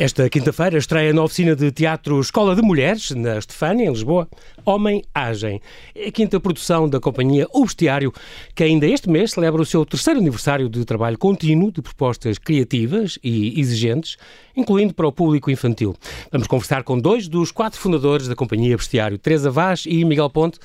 Esta 0.00 0.30
quinta-feira 0.30 0.78
estreia 0.78 1.12
na 1.12 1.22
oficina 1.22 1.54
de 1.54 1.70
teatro 1.70 2.18
Escola 2.22 2.56
de 2.56 2.62
Mulheres, 2.62 3.10
na 3.10 3.36
Estefânia, 3.36 3.84
em 3.84 3.90
Lisboa, 3.90 4.26
Homem 4.64 5.02
Agem. 5.14 5.60
É 5.94 6.08
a 6.08 6.10
quinta 6.10 6.40
produção 6.40 6.88
da 6.88 6.98
companhia 6.98 7.46
O 7.52 7.64
Bestiário, 7.64 8.10
que 8.54 8.64
ainda 8.64 8.86
este 8.86 9.10
mês 9.10 9.32
celebra 9.32 9.60
o 9.60 9.66
seu 9.66 9.84
terceiro 9.84 10.18
aniversário 10.18 10.70
de 10.70 10.86
trabalho 10.86 11.18
contínuo 11.18 11.70
de 11.70 11.82
propostas 11.82 12.38
criativas 12.38 13.18
e 13.22 13.60
exigentes, 13.60 14.16
incluindo 14.56 14.94
para 14.94 15.06
o 15.06 15.12
público 15.12 15.50
infantil. 15.50 15.94
Vamos 16.32 16.48
conversar 16.48 16.82
com 16.82 16.98
dois 16.98 17.28
dos 17.28 17.52
quatro 17.52 17.78
fundadores 17.78 18.26
da 18.26 18.34
companhia 18.34 18.78
Bestiário, 18.78 19.18
Teresa 19.18 19.50
Vaz 19.50 19.84
e 19.86 20.02
Miguel 20.02 20.30
Ponte. 20.30 20.58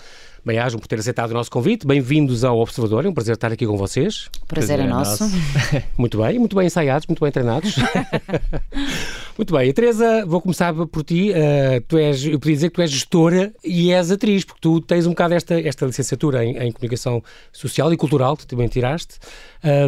Bem-ajam 0.46 0.80
por 0.80 0.88
ter 0.88 1.00
aceitado 1.00 1.32
o 1.32 1.34
nosso 1.34 1.50
convite. 1.50 1.88
Bem-vindos 1.88 2.44
ao 2.44 2.60
Observador. 2.60 3.04
É 3.04 3.10
um 3.10 3.14
prazer 3.16 3.34
estar 3.34 3.52
aqui 3.52 3.66
com 3.66 3.76
vocês. 3.76 4.30
Prazer, 4.48 4.78
prazer 4.78 4.80
é, 4.80 4.84
é 4.84 4.88
nosso. 4.88 5.24
muito 5.98 6.22
bem, 6.22 6.38
muito 6.38 6.56
bem 6.56 6.68
ensaiados, 6.68 7.08
muito 7.08 7.20
bem 7.20 7.32
treinados. 7.32 7.76
muito 9.36 9.52
bem. 9.52 9.74
Teresa, 9.74 10.24
vou 10.24 10.40
começar 10.40 10.72
por 10.72 11.04
ti. 11.04 11.32
Uh, 11.32 11.82
tu 11.88 11.98
és, 11.98 12.24
eu 12.28 12.40
podia 12.40 12.54
dizer 12.54 12.70
que 12.70 12.76
tu 12.76 12.82
és 12.84 12.92
gestora 12.92 13.52
e 13.64 13.92
és 13.92 14.12
atriz, 14.12 14.46
porque 14.46 14.62
tu 14.62 14.80
tens 14.80 15.08
um 15.08 15.10
bocado 15.10 15.34
esta, 15.34 15.60
esta 15.60 15.84
licenciatura 15.84 16.46
em, 16.46 16.56
em 16.58 16.72
comunicação 16.72 17.24
social 17.52 17.92
e 17.92 17.98
cultural, 17.98 18.38
que 18.38 18.46
tu 18.46 18.50
também 18.50 18.68
tiraste, 18.68 19.18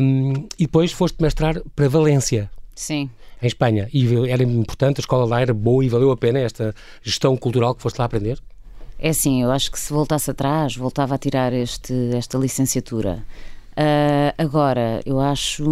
um, 0.02 0.34
e 0.58 0.64
depois 0.64 0.92
foste 0.92 1.22
mestrar 1.22 1.62
para 1.76 1.88
Valência. 1.88 2.50
Sim 2.74 3.12
em 3.40 3.46
Espanha. 3.46 3.88
E 3.94 4.32
era 4.32 4.42
importante, 4.42 4.98
a 5.00 5.02
escola 5.02 5.24
lá 5.24 5.40
era 5.40 5.54
boa 5.54 5.86
e 5.86 5.90
valeu 5.90 6.10
a 6.10 6.18
pena 6.18 6.40
esta 6.40 6.74
gestão 7.04 7.38
cultural 7.38 7.76
que 7.76 7.84
foste 7.84 8.00
lá 8.00 8.06
aprender? 8.06 8.40
É 9.00 9.10
assim, 9.10 9.44
eu 9.44 9.52
acho 9.52 9.72
que 9.72 9.80
se 9.80 9.94
voltasse 9.94 10.32
atrás, 10.32 10.76
voltava 10.76 11.16
a 11.16 11.18
tirar 11.18 11.54
este, 11.54 11.94
esta 12.16 12.38
licenciatura. 12.38 13.24
Uh, 13.78 14.34
agora, 14.40 15.02
eu 15.06 15.20
acho, 15.20 15.64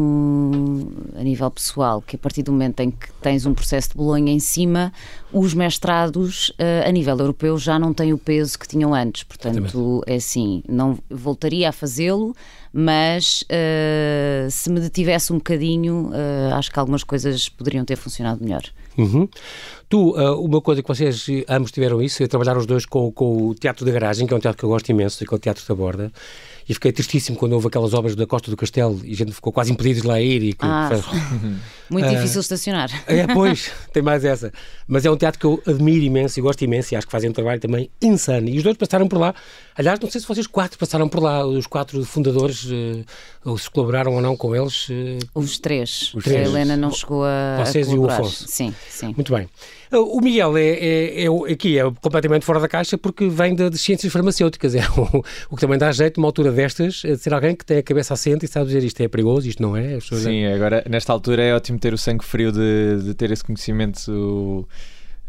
a 1.20 1.24
nível 1.24 1.50
pessoal, 1.50 2.04
que 2.04 2.16
a 2.16 2.20
partir 2.20 2.44
do 2.44 2.52
momento 2.52 2.80
em 2.82 2.92
que 2.92 3.12
tens 3.14 3.48
um 3.48 3.54
processo 3.56 3.90
de 3.90 3.96
Bolonha 3.96 4.32
em 4.32 4.40
cima, 4.40 4.94
os 5.34 5.56
mestrados 5.56 6.50
uh, 6.50 6.88
a 6.88 6.92
nível 6.92 7.18
europeu 7.18 7.58
já 7.58 7.80
não 7.80 7.96
têm 7.96 8.14
o 8.14 8.18
peso 8.20 8.60
que 8.60 8.68
tinham 8.68 8.94
antes. 8.94 9.24
Portanto, 9.24 10.04
é 10.06 10.18
assim, 10.18 10.62
não 10.70 11.00
voltaria 11.10 11.68
a 11.68 11.72
fazê-lo, 11.72 12.36
mas 12.72 13.44
uh, 13.44 14.52
se 14.52 14.70
me 14.70 14.80
detivesse 14.80 15.34
um 15.34 15.38
bocadinho, 15.38 16.12
acho 16.56 16.72
que 16.72 16.78
algumas 16.78 17.04
coisas 17.04 17.50
poderiam 17.50 17.84
ter 17.84 17.96
funcionado 17.96 18.44
melhor. 18.44 18.62
Uhum. 18.96 19.28
Tu, 19.90 20.12
uma 20.40 20.62
coisa 20.62 20.82
que 20.84 20.88
vocês 20.88 21.26
ambos 21.50 21.72
tiveram 21.72 22.02
isso, 22.02 22.22
é 22.22 22.28
trabalhar 22.28 22.56
os 22.56 22.68
dois 22.68 22.86
com, 22.86 23.12
com 23.12 23.48
o 23.48 23.56
Teatro 23.56 23.84
da 23.84 23.92
Garagem, 23.92 24.28
que 24.28 24.34
é 24.34 24.38
um 24.38 24.40
teatro 24.40 24.60
que 24.60 24.64
eu 24.64 24.70
gosto 24.70 24.90
imenso, 24.90 25.26
que 25.26 25.34
é 25.34 25.36
o 25.36 25.40
Teatro 25.40 25.66
da 25.68 25.74
Borda 25.76 26.12
e 26.68 26.74
fiquei 26.74 26.92
tristíssimo 26.92 27.38
quando 27.38 27.54
houve 27.54 27.68
aquelas 27.68 27.94
obras 27.94 28.16
da 28.16 28.26
Costa 28.26 28.50
do 28.50 28.58
Castelo 28.58 29.00
e 29.04 29.14
a 29.14 29.16
gente 29.16 29.32
ficou 29.32 29.54
quase 29.54 29.72
impedido 29.72 30.02
de 30.02 30.08
lá 30.08 30.20
ir. 30.20 30.42
E 30.42 30.54
que, 30.54 30.66
ah, 30.66 30.90
muito 31.90 32.10
difícil 32.10 32.42
estacionar. 32.42 32.90
É, 33.08 33.28
pois, 33.28 33.72
tem 33.94 34.02
mais 34.02 34.26
essa. 34.26 34.52
Mas 34.88 35.06
é 35.06 35.12
um 35.12 35.18
teatro 35.18 35.40
que 35.40 35.46
eu 35.46 35.62
admiro 35.68 36.04
imenso 36.04 36.40
e 36.40 36.42
gosto 36.42 36.64
imenso 36.64 36.94
e 36.94 36.98
acho 36.98 37.06
que 37.06 37.12
fazem 37.12 37.30
um 37.30 37.34
trabalho 37.34 37.62
também 37.62 37.90
insano. 38.02 38.50
E 38.50 38.58
os 38.58 38.64
dois 38.64 38.78
passaram 38.78 39.08
por 39.08 39.20
lá. 39.20 39.36
Aliás, 39.78 40.00
não 40.00 40.10
sei 40.10 40.22
se 40.22 40.28
vocês 40.28 40.48
quatro 40.48 40.80
passaram 40.80 41.10
por 41.10 41.22
lá, 41.22 41.46
os 41.46 41.68
quatro 41.68 42.04
fundadores, 42.06 42.64
uh, 42.64 43.06
ou 43.44 43.58
se 43.58 43.70
colaboraram 43.70 44.14
ou 44.14 44.22
não 44.22 44.38
com 44.38 44.56
eles. 44.56 44.88
Uh, 44.88 45.20
os 45.36 45.60
três. 45.60 46.14
Os 46.14 46.24
três. 46.24 46.48
A 46.48 46.50
Helena 46.50 46.78
não 46.78 46.92
chegou 46.92 47.26
a. 47.26 47.64
Vocês 47.66 47.90
a 47.90 47.94
e 47.94 47.98
o 47.98 48.10
Afonso. 48.10 48.46
Sim, 48.48 48.74
sim. 48.90 49.14
Muito 49.16 49.34
bem. 49.34 49.50
O 49.92 50.20
Miguel 50.22 50.58
é, 50.58 50.64
é, 50.64 51.26
é, 51.26 51.52
aqui 51.52 51.78
é 51.78 51.84
completamente 52.02 52.46
fora 52.46 52.60
da 52.60 52.68
caixa 52.68 52.98
porque 52.98 53.28
vem 53.28 53.54
de, 53.54 53.70
de 53.70 53.78
ciências 53.78 54.12
farmacêuticas. 54.12 54.76
É 54.76 54.82
o, 54.98 55.24
o, 55.50 55.56
que 55.56 55.62
também 55.62 55.78
dá 55.78 55.92
jeito, 55.92 56.20
numa 56.20 56.28
altura 56.28 56.52
destas, 56.52 56.96
de 56.96 57.18
ser 57.18 57.34
alguém 57.34 57.56
que 57.56 57.66
tem 57.66 57.78
a 57.78 57.84
cabeça 57.84 58.14
assente 58.14 58.46
e 58.46 58.48
sabe 58.48 58.68
dizer 58.68 58.84
isto 58.84 59.02
é 59.02 59.08
perigoso, 59.08 59.48
isto 59.48 59.62
não 59.62 59.76
é. 59.76 60.00
Sim, 60.00 60.46
agora 60.46 60.84
nesta 60.90 61.12
altura 61.12 61.44
é 61.44 61.54
ótimo 61.54 61.78
ter 61.78 61.94
o 61.94 61.98
sangue 61.98 62.24
frio 62.24 62.52
de, 62.52 63.04
de 63.04 63.14
ter 63.14 63.30
esse 63.32 63.44
conhecimento 63.44 64.66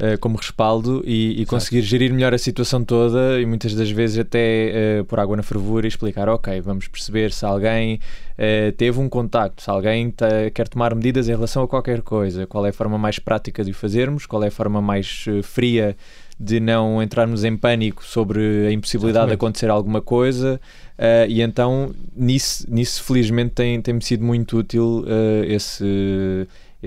uh, 0.00 0.18
como 0.20 0.36
respaldo 0.36 1.02
e, 1.04 1.40
e 1.40 1.46
conseguir 1.46 1.82
gerir 1.82 2.12
melhor 2.12 2.34
a 2.34 2.38
situação 2.38 2.84
toda 2.84 3.40
e 3.40 3.46
muitas 3.46 3.74
das 3.74 3.90
vezes 3.90 4.18
até 4.18 5.00
uh, 5.00 5.04
pôr 5.04 5.20
água 5.20 5.36
na 5.36 5.42
fervura 5.42 5.86
e 5.86 5.88
explicar, 5.88 6.28
ok, 6.28 6.60
vamos 6.60 6.88
perceber 6.88 7.32
se 7.32 7.44
alguém 7.44 7.94
uh, 7.96 8.72
teve 8.72 8.98
um 9.00 9.08
contacto, 9.08 9.62
se 9.62 9.70
alguém 9.70 10.12
quer 10.54 10.68
tomar 10.68 10.94
medidas 10.94 11.28
em 11.28 11.32
relação 11.32 11.62
a 11.62 11.68
qualquer 11.68 12.02
coisa, 12.02 12.46
qual 12.46 12.64
é 12.66 12.70
a 12.70 12.72
forma 12.72 12.98
mais 12.98 13.18
prática 13.18 13.64
de 13.64 13.70
o 13.70 13.74
fazermos, 13.74 14.26
qual 14.26 14.42
é 14.42 14.48
a 14.48 14.50
forma 14.50 14.80
mais 14.80 15.24
fria 15.42 15.96
de 16.38 16.60
não 16.60 17.02
entrarmos 17.02 17.44
em 17.44 17.56
pânico 17.56 18.04
sobre 18.04 18.66
a 18.66 18.72
impossibilidade 18.72 19.24
Exatamente. 19.24 19.28
de 19.30 19.34
acontecer 19.34 19.70
alguma 19.70 20.02
coisa 20.02 20.60
uh, 20.98 21.30
e 21.30 21.40
então 21.40 21.94
nisso, 22.14 22.66
nisso 22.68 23.02
felizmente 23.04 23.52
tem, 23.54 23.80
tem-me 23.80 24.02
sido 24.02 24.22
muito 24.22 24.58
útil 24.58 25.04
uh, 25.06 25.44
esse 25.46 26.46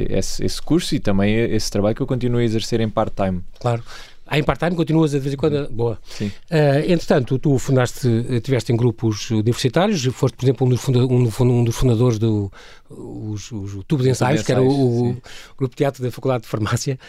esse, 0.10 0.44
esse 0.46 0.62
curso 0.62 0.96
e 0.96 1.00
também 1.00 1.36
esse 1.36 1.70
trabalho 1.70 1.96
que 1.96 2.02
eu 2.02 2.08
continuo 2.08 2.40
a 2.40 2.44
exercer 2.44 2.80
em 2.82 2.90
part-time. 2.90 3.42
Claro. 3.60 3.84
Ah, 4.32 4.38
em 4.38 4.44
part-time 4.44 4.76
continuas 4.76 5.10
de 5.10 5.20
vez 5.20 5.34
em 5.34 5.38
quando? 5.38 5.68
Boa. 5.72 5.98
Sim. 6.08 6.28
Uh, 6.28 6.86
entretanto, 6.88 7.40
tu 7.40 7.58
fundaste, 7.58 8.08
estiveste 8.30 8.72
em 8.72 8.78
grupos 8.78 9.32
universitários, 9.32 10.06
foste, 10.14 10.36
por 10.36 10.46
exemplo, 10.46 10.68
um 10.68 10.70
dos, 10.70 10.80
funda 10.80 11.00
um, 11.00 11.60
um 11.60 11.64
dos 11.64 11.76
fundadores 11.76 12.20
do 12.20 12.52
os, 12.92 13.52
os, 13.52 13.84
Tubo 13.88 14.04
de 14.04 14.12
Ensaios, 14.12 14.44
que 14.44 14.52
era 14.52 14.62
o, 14.62 15.10
o, 15.10 15.18
grupo 15.58 15.74
de 15.74 15.78
teatro 15.78 16.04
da 16.04 16.12
Faculdade 16.12 16.44
de 16.44 16.50
Farmácia, 16.50 17.00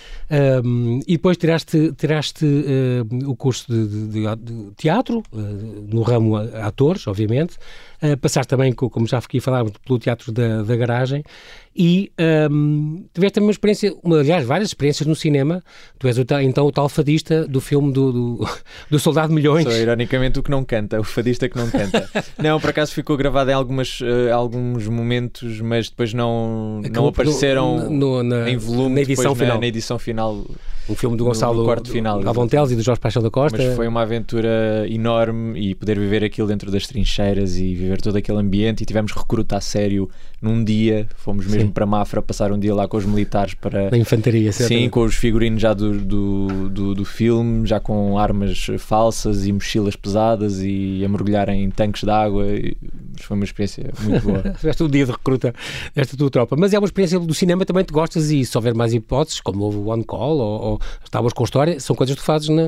um, 0.64 1.00
e 1.06 1.12
depois 1.12 1.36
tiraste, 1.36 1.92
tiraste 1.92 2.46
uh, 2.46 3.30
o 3.30 3.36
curso 3.36 3.66
de, 3.70 4.08
de, 4.08 4.36
de 4.36 4.70
teatro, 4.76 5.22
uh, 5.30 5.38
no 5.38 6.00
ramo 6.00 6.36
atores, 6.36 7.06
obviamente, 7.06 7.58
uh, 8.02 8.16
passaste 8.18 8.48
também, 8.48 8.72
como 8.72 9.06
já 9.06 9.18
aqui 9.18 9.40
falámos, 9.40 9.72
pelo 9.84 9.98
Teatro 9.98 10.32
da, 10.32 10.62
da 10.62 10.76
Garagem, 10.76 11.22
e 11.74 12.10
um, 12.50 13.04
tiveste 13.14 13.34
também 13.34 13.46
uma 13.46 13.52
experiência, 13.52 13.94
uma, 14.02 14.18
aliás, 14.18 14.44
várias 14.44 14.70
experiências 14.70 15.06
no 15.06 15.14
cinema. 15.14 15.62
Tu 15.98 16.08
és 16.08 16.18
o, 16.18 16.24
então 16.42 16.66
o 16.66 16.72
tal 16.72 16.88
fadista 16.88 17.46
do 17.46 17.60
filme 17.60 17.92
do, 17.92 18.12
do, 18.12 18.48
do 18.90 18.98
Soldado 18.98 19.32
Milhões. 19.32 19.64
Sou 19.64 19.72
ironicamente 19.72 20.38
o 20.38 20.42
que 20.42 20.50
não 20.50 20.64
canta, 20.64 20.98
o 20.98 21.04
fadista 21.04 21.48
que 21.48 21.56
não 21.56 21.70
canta. 21.70 22.10
não, 22.36 22.60
por 22.60 22.70
acaso 22.70 22.92
ficou 22.92 23.16
gravado 23.16 23.50
em 23.50 23.54
algumas, 23.54 24.00
uh, 24.00 24.34
alguns 24.34 24.88
momentos, 24.88 25.60
mas 25.60 25.88
depois 25.88 26.12
não, 26.12 26.82
não 26.90 27.06
apareceram 27.06 27.88
no, 27.88 28.22
no, 28.22 28.22
na, 28.24 28.50
em 28.50 28.56
volume 28.56 28.96
na 28.96 29.00
edição, 29.02 29.34
final. 29.34 29.54
Na, 29.54 29.60
na 29.60 29.66
edição 29.66 29.98
final 29.98 30.44
o 30.90 30.94
filme 30.96 31.16
do 31.16 31.24
Gonçalo 31.24 31.64
quarto 31.64 31.90
final, 31.90 32.20
Galvão 32.20 32.48
Teles 32.48 32.72
e 32.72 32.76
do 32.76 32.82
Jorge 32.82 33.00
Paixão 33.00 33.22
da 33.22 33.30
Costa. 33.30 33.56
Mas 33.56 33.76
foi 33.76 33.86
uma 33.86 34.02
aventura 34.02 34.86
enorme 34.88 35.58
e 35.60 35.74
poder 35.74 35.98
viver 35.98 36.24
aquilo 36.24 36.48
dentro 36.48 36.70
das 36.70 36.86
trincheiras 36.86 37.56
e 37.56 37.74
viver 37.74 38.00
todo 38.00 38.16
aquele 38.16 38.38
ambiente 38.38 38.82
e 38.82 38.86
tivemos 38.86 39.12
recruta 39.12 39.56
a 39.56 39.60
sério 39.60 40.10
num 40.42 40.64
dia, 40.64 41.06
fomos 41.16 41.46
mesmo 41.46 41.68
Sim. 41.68 41.72
para 41.72 41.84
Mafra 41.84 42.22
passar 42.22 42.50
um 42.50 42.58
dia 42.58 42.74
lá 42.74 42.88
com 42.88 42.96
os 42.96 43.04
militares 43.04 43.54
para... 43.54 43.90
Na 43.90 43.98
infantaria, 43.98 44.50
certo? 44.52 44.68
Sim, 44.68 44.88
com 44.88 45.02
os 45.04 45.14
figurinos 45.14 45.60
já 45.60 45.74
do, 45.74 45.92
do, 45.98 46.68
do, 46.70 46.94
do 46.94 47.04
filme, 47.04 47.66
já 47.66 47.78
com 47.78 48.18
armas 48.18 48.66
falsas 48.78 49.46
e 49.46 49.52
mochilas 49.52 49.96
pesadas 49.96 50.60
e 50.62 51.04
a 51.04 51.08
mergulhar 51.08 51.50
em 51.50 51.70
tanques 51.70 52.04
de 52.04 52.10
água 52.10 52.46
foi 53.24 53.36
uma 53.36 53.44
experiência 53.44 53.90
muito 54.00 54.22
boa. 54.22 54.42
Tiveste 54.58 54.82
um 54.82 54.88
dia 54.88 55.04
de 55.04 55.12
recruta 55.12 55.54
desta 55.94 56.16
tua 56.16 56.30
tropa, 56.30 56.56
mas 56.58 56.72
é 56.72 56.78
uma 56.78 56.86
experiência 56.86 57.18
do 57.18 57.34
cinema 57.34 57.64
também 57.64 57.84
te 57.84 57.92
gostas 57.92 58.30
e 58.30 58.44
se 58.44 58.56
houver 58.56 58.74
mais 58.74 58.92
hipóteses, 58.92 59.40
como 59.40 59.64
o 59.64 59.88
One 59.88 60.04
Call 60.04 60.38
ou, 60.38 60.62
ou 60.62 60.80
Tábuas 61.10 61.32
com 61.32 61.44
História, 61.44 61.78
são 61.80 61.96
coisas 61.96 62.14
que 62.14 62.22
tu 62.22 62.24
fazes 62.24 62.48
na, 62.48 62.62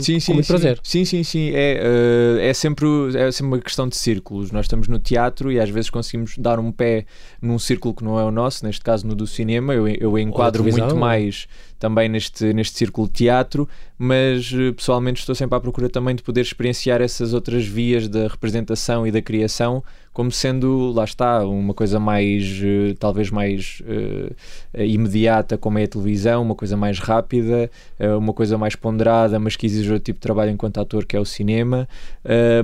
sim, 0.00 0.20
sim, 0.20 0.26
com 0.26 0.34
muito 0.34 0.46
sim. 0.46 0.52
prazer. 0.52 0.80
Sim, 0.82 1.04
sim, 1.04 1.22
sim. 1.22 1.50
É, 1.54 1.82
uh, 1.82 2.40
é, 2.40 2.54
sempre, 2.54 2.86
é 3.16 3.30
sempre 3.30 3.54
uma 3.54 3.58
questão 3.58 3.88
de 3.88 3.96
círculos. 3.96 4.50
Nós 4.50 4.66
estamos 4.66 4.88
no 4.88 4.98
teatro 4.98 5.50
e 5.50 5.60
às 5.60 5.70
vezes 5.70 5.90
conseguimos 5.90 6.36
dar 6.38 6.58
um 6.58 6.70
pé 6.72 7.04
num 7.40 7.58
círculo 7.58 7.94
que 7.94 8.04
não 8.04 8.18
é 8.18 8.24
o 8.24 8.30
nosso, 8.30 8.64
neste 8.64 8.82
caso 8.82 9.06
no 9.06 9.14
do 9.14 9.26
cinema. 9.26 9.74
Eu, 9.74 9.88
eu 9.88 10.18
enquadro 10.18 10.64
muito 10.64 10.96
mais 10.96 11.46
também 11.78 12.08
neste, 12.08 12.52
neste 12.52 12.76
círculo 12.76 13.06
de 13.06 13.14
teatro, 13.14 13.68
mas 13.96 14.52
eh, 14.52 14.72
pessoalmente 14.72 15.20
estou 15.20 15.34
sempre 15.34 15.56
à 15.56 15.60
procura 15.60 15.88
também 15.88 16.14
de 16.14 16.22
poder 16.22 16.40
experienciar 16.40 17.00
essas 17.00 17.32
outras 17.32 17.66
vias 17.66 18.08
da 18.08 18.28
representação 18.28 19.06
e 19.06 19.10
da 19.10 19.22
criação 19.22 19.82
como 20.18 20.32
sendo, 20.32 20.90
lá 20.90 21.04
está, 21.04 21.46
uma 21.46 21.72
coisa 21.72 22.00
mais, 22.00 22.60
uh, 22.60 22.92
talvez 22.98 23.30
mais 23.30 23.80
uh, 23.82 24.82
imediata, 24.82 25.56
como 25.56 25.78
é 25.78 25.84
a 25.84 25.86
televisão, 25.86 26.42
uma 26.42 26.56
coisa 26.56 26.76
mais 26.76 26.98
rápida, 26.98 27.70
uh, 28.00 28.18
uma 28.18 28.32
coisa 28.32 28.58
mais 28.58 28.74
ponderada, 28.74 29.38
mas 29.38 29.54
que 29.54 29.64
exige 29.64 29.92
outro 29.92 30.06
tipo 30.06 30.16
de 30.16 30.22
trabalho 30.22 30.50
enquanto 30.50 30.78
ator, 30.80 31.06
que 31.06 31.16
é 31.16 31.20
o 31.20 31.24
cinema, 31.24 31.88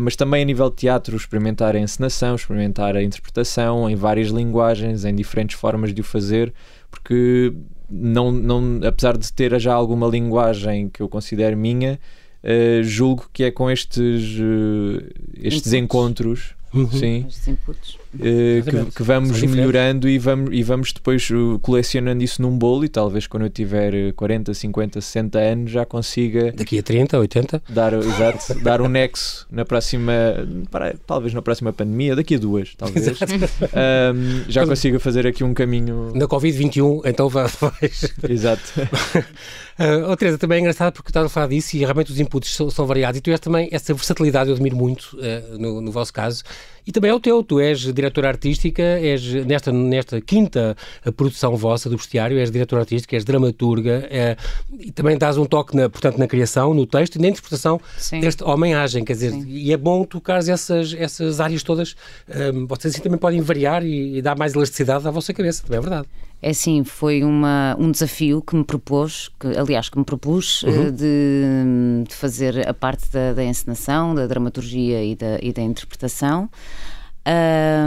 mas 0.00 0.16
também 0.16 0.42
a 0.42 0.44
nível 0.44 0.68
de 0.68 0.74
teatro, 0.74 1.16
experimentar 1.16 1.76
a 1.76 1.78
encenação, 1.78 2.34
experimentar 2.34 2.96
a 2.96 3.02
interpretação 3.04 3.88
em 3.88 3.94
várias 3.94 4.30
linguagens, 4.30 5.04
em 5.04 5.14
diferentes 5.14 5.56
formas 5.56 5.94
de 5.94 6.00
o 6.00 6.04
fazer, 6.04 6.52
porque 6.90 7.52
não, 7.94 8.32
não, 8.32 8.80
apesar 8.86 9.16
de 9.16 9.32
ter 9.32 9.58
já 9.60 9.72
alguma 9.72 10.06
linguagem 10.06 10.88
que 10.88 11.00
eu 11.00 11.08
considero 11.08 11.56
minha, 11.56 11.98
julgo 12.82 13.28
que 13.32 13.44
é 13.44 13.50
com 13.50 13.70
estes, 13.70 14.36
estes 15.36 15.72
encontros 15.72 16.54
uhum. 16.74 16.90
sim. 16.90 17.26
Uh, 17.28 18.03
que, 18.18 18.90
que, 18.96 19.02
vamos 19.02 19.40
melhorando 19.42 20.08
e 20.08 20.18
vamos, 20.18 20.50
e 20.52 20.62
vamos 20.62 20.92
depois 20.92 21.28
uh, 21.30 21.58
colecionando 21.60 22.22
isso 22.22 22.40
num 22.40 22.56
bolo 22.56 22.84
e 22.84 22.88
talvez 22.88 23.26
quando 23.26 23.44
eu 23.44 23.50
tiver 23.50 24.12
40, 24.12 24.54
50, 24.54 25.00
60 25.00 25.38
anos 25.38 25.70
já 25.70 25.84
consiga 25.84 26.52
daqui 26.52 26.78
a 26.78 26.82
30, 26.82 27.18
80 27.18 27.62
dar, 27.68 27.92
exato, 27.92 28.54
dar 28.62 28.80
um 28.80 28.88
nexo 28.88 29.46
na 29.50 29.64
próxima 29.64 30.12
para, 30.70 30.94
talvez 31.06 31.34
na 31.34 31.42
próxima 31.42 31.72
pandemia, 31.72 32.14
daqui 32.16 32.36
a 32.36 32.38
duas 32.38 32.74
talvez. 32.76 33.06
Um, 33.08 34.44
já 34.48 34.66
consiga 34.66 34.98
fazer 35.00 35.26
aqui 35.26 35.42
um 35.42 35.54
caminho 35.54 36.12
na 36.14 36.26
Covid-21 36.26 37.02
então 37.04 37.28
vais 37.28 37.54
exato. 38.28 38.62
Uh, 38.80 40.08
oh, 40.10 40.16
Teresa, 40.16 40.38
também 40.38 40.58
é 40.58 40.60
engraçado 40.60 40.92
porque 40.92 41.10
estás 41.10 41.26
a 41.26 41.28
falar 41.28 41.48
disso 41.48 41.76
e 41.76 41.80
realmente 41.80 42.12
os 42.12 42.20
inputs 42.20 42.54
são, 42.54 42.70
são 42.70 42.86
variados 42.86 43.18
e 43.18 43.20
tu 43.20 43.30
és 43.30 43.40
também 43.40 43.68
essa 43.72 43.92
versatilidade 43.92 44.50
eu 44.50 44.54
admiro 44.54 44.76
muito 44.76 45.16
uh, 45.16 45.58
no, 45.58 45.80
no 45.80 45.90
vosso 45.90 46.12
caso 46.12 46.42
e 46.86 46.92
também 46.92 47.10
é 47.10 47.14
o 47.14 47.20
teu, 47.20 47.42
tu 47.42 47.60
és 47.60 47.80
diretora 47.80 48.28
artística, 48.28 48.82
és 48.82 49.22
nesta, 49.46 49.72
nesta 49.72 50.20
quinta 50.20 50.76
produção 51.16 51.56
vossa 51.56 51.88
do 51.88 51.96
bestiário, 51.96 52.38
és 52.38 52.50
diretora 52.50 52.82
artística, 52.82 53.16
és 53.16 53.24
dramaturga, 53.24 54.06
é, 54.10 54.36
e 54.78 54.90
também 54.90 55.16
dás 55.16 55.38
um 55.38 55.46
toque, 55.46 55.76
na, 55.76 55.88
portanto, 55.88 56.18
na 56.18 56.26
criação, 56.26 56.74
no 56.74 56.86
texto 56.86 57.16
e 57.16 57.18
na 57.20 57.28
interpretação 57.28 57.80
Sim. 57.96 58.20
deste 58.20 58.44
homem-agem, 58.44 59.04
quer 59.04 59.14
dizer, 59.14 59.30
Sim. 59.32 59.44
e 59.48 59.72
é 59.72 59.76
bom 59.76 60.04
tocar 60.04 60.38
essas, 60.46 60.94
essas 60.94 61.40
áreas 61.40 61.62
todas, 61.62 61.94
um, 62.54 62.66
vocês 62.66 62.94
assim 62.94 63.02
também 63.02 63.18
podem 63.18 63.40
variar 63.40 63.84
e, 63.84 64.18
e 64.18 64.22
dar 64.22 64.36
mais 64.36 64.54
elasticidade 64.54 65.06
à 65.06 65.10
vossa 65.10 65.32
cabeça, 65.32 65.62
também 65.62 65.78
é 65.78 65.80
verdade. 65.80 66.08
É 66.46 66.52
sim, 66.52 66.84
foi 66.84 67.24
uma, 67.24 67.74
um 67.78 67.90
desafio 67.90 68.42
que 68.42 68.54
me 68.54 68.64
propôs, 68.64 69.30
que, 69.40 69.46
aliás, 69.56 69.88
que 69.88 69.96
me 69.96 70.04
propus 70.04 70.62
eh, 70.62 70.68
uhum. 70.68 70.90
de, 70.90 72.04
de, 72.06 72.14
fazer 72.14 72.68
a 72.68 72.74
parte 72.74 73.10
da, 73.10 73.32
da 73.32 73.42
encenação, 73.42 74.14
da 74.14 74.26
dramaturgia 74.26 75.02
e 75.02 75.16
da, 75.16 75.38
e 75.40 75.54
da 75.54 75.62
interpretação. 75.62 76.50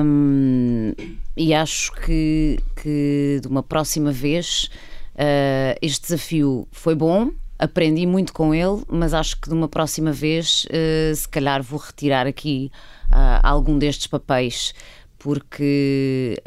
Um, 0.03 0.91
e 1.37 1.53
acho 1.53 1.91
que, 2.01 2.57
que 2.81 3.39
de 3.43 3.47
uma 3.47 3.61
próxima 3.61 4.11
vez 4.11 4.71
uh, 5.13 5.77
este 5.79 6.01
desafio 6.01 6.67
foi 6.71 6.95
bom, 6.95 7.29
aprendi 7.59 8.07
muito 8.07 8.33
com 8.33 8.55
ele, 8.55 8.81
mas 8.89 9.13
acho 9.13 9.39
que 9.39 9.49
de 9.49 9.53
uma 9.53 9.67
próxima 9.67 10.11
vez, 10.11 10.65
uh, 10.65 11.15
se 11.15 11.29
calhar, 11.29 11.61
vou 11.61 11.77
retirar 11.77 12.25
aqui 12.25 12.71
uh, 13.11 13.39
algum 13.43 13.77
destes 13.77 14.07
papéis 14.07 14.73
porque 15.17 16.37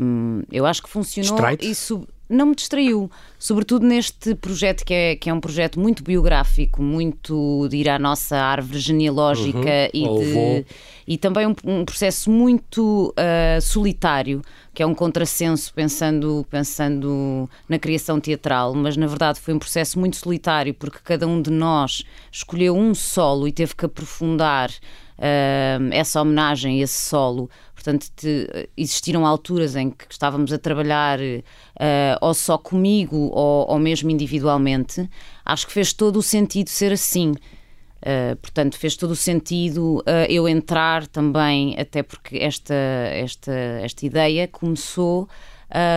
um, 0.00 0.42
eu 0.50 0.66
acho 0.66 0.82
que 0.82 0.88
funcionou 0.88 1.38
e 1.60 1.74
sub, 1.74 2.06
não 2.28 2.46
me 2.46 2.54
distraiu, 2.56 3.10
sobretudo 3.38 3.86
neste 3.86 4.34
projeto 4.34 4.84
que 4.84 4.92
é, 4.92 5.16
que 5.16 5.30
é 5.30 5.32
um 5.32 5.40
projeto 5.40 5.78
muito 5.78 6.02
biográfico, 6.02 6.82
muito 6.82 7.68
de 7.68 7.76
ir 7.76 7.88
à 7.88 7.98
nossa 7.98 8.36
árvore 8.36 8.80
genealógica 8.80 9.90
uhum. 9.94 10.20
e, 10.20 10.24
de, 10.24 10.66
e 11.06 11.18
também 11.18 11.46
um, 11.46 11.54
um 11.64 11.84
processo 11.84 12.28
muito 12.28 13.14
uh, 13.16 13.60
solitário, 13.60 14.42
que 14.74 14.82
é 14.82 14.86
um 14.86 14.94
contrassenso 14.94 15.72
pensando, 15.72 16.44
pensando 16.50 17.48
na 17.68 17.78
criação 17.78 18.18
teatral, 18.18 18.74
mas 18.74 18.96
na 18.96 19.06
verdade 19.06 19.38
foi 19.38 19.54
um 19.54 19.58
processo 19.58 19.98
muito 19.98 20.16
solitário 20.16 20.74
porque 20.74 20.98
cada 21.04 21.28
um 21.28 21.40
de 21.40 21.50
nós 21.50 22.02
escolheu 22.30 22.76
um 22.76 22.92
solo 22.92 23.46
e 23.46 23.52
teve 23.52 23.76
que 23.76 23.84
aprofundar 23.84 24.70
uh, 24.70 25.92
essa 25.92 26.20
homenagem, 26.20 26.80
esse 26.80 27.08
solo 27.08 27.48
Portanto, 27.86 28.10
te, 28.16 28.68
existiram 28.76 29.24
alturas 29.24 29.76
em 29.76 29.90
que 29.90 30.06
estávamos 30.10 30.52
a 30.52 30.58
trabalhar 30.58 31.20
uh, 31.20 32.18
ou 32.20 32.34
só 32.34 32.58
comigo 32.58 33.30
ou, 33.32 33.70
ou, 33.70 33.78
mesmo 33.78 34.10
individualmente. 34.10 35.08
Acho 35.44 35.68
que 35.68 35.72
fez 35.72 35.92
todo 35.92 36.16
o 36.16 36.22
sentido 36.22 36.68
ser 36.68 36.90
assim. 36.90 37.30
Uh, 37.30 38.34
portanto, 38.42 38.76
fez 38.76 38.96
todo 38.96 39.12
o 39.12 39.16
sentido 39.16 39.98
uh, 39.98 40.26
eu 40.28 40.48
entrar 40.48 41.06
também, 41.06 41.78
até 41.78 42.02
porque 42.02 42.38
esta, 42.38 42.74
esta, 42.74 43.52
esta 43.52 44.04
ideia 44.04 44.48
começou 44.48 45.28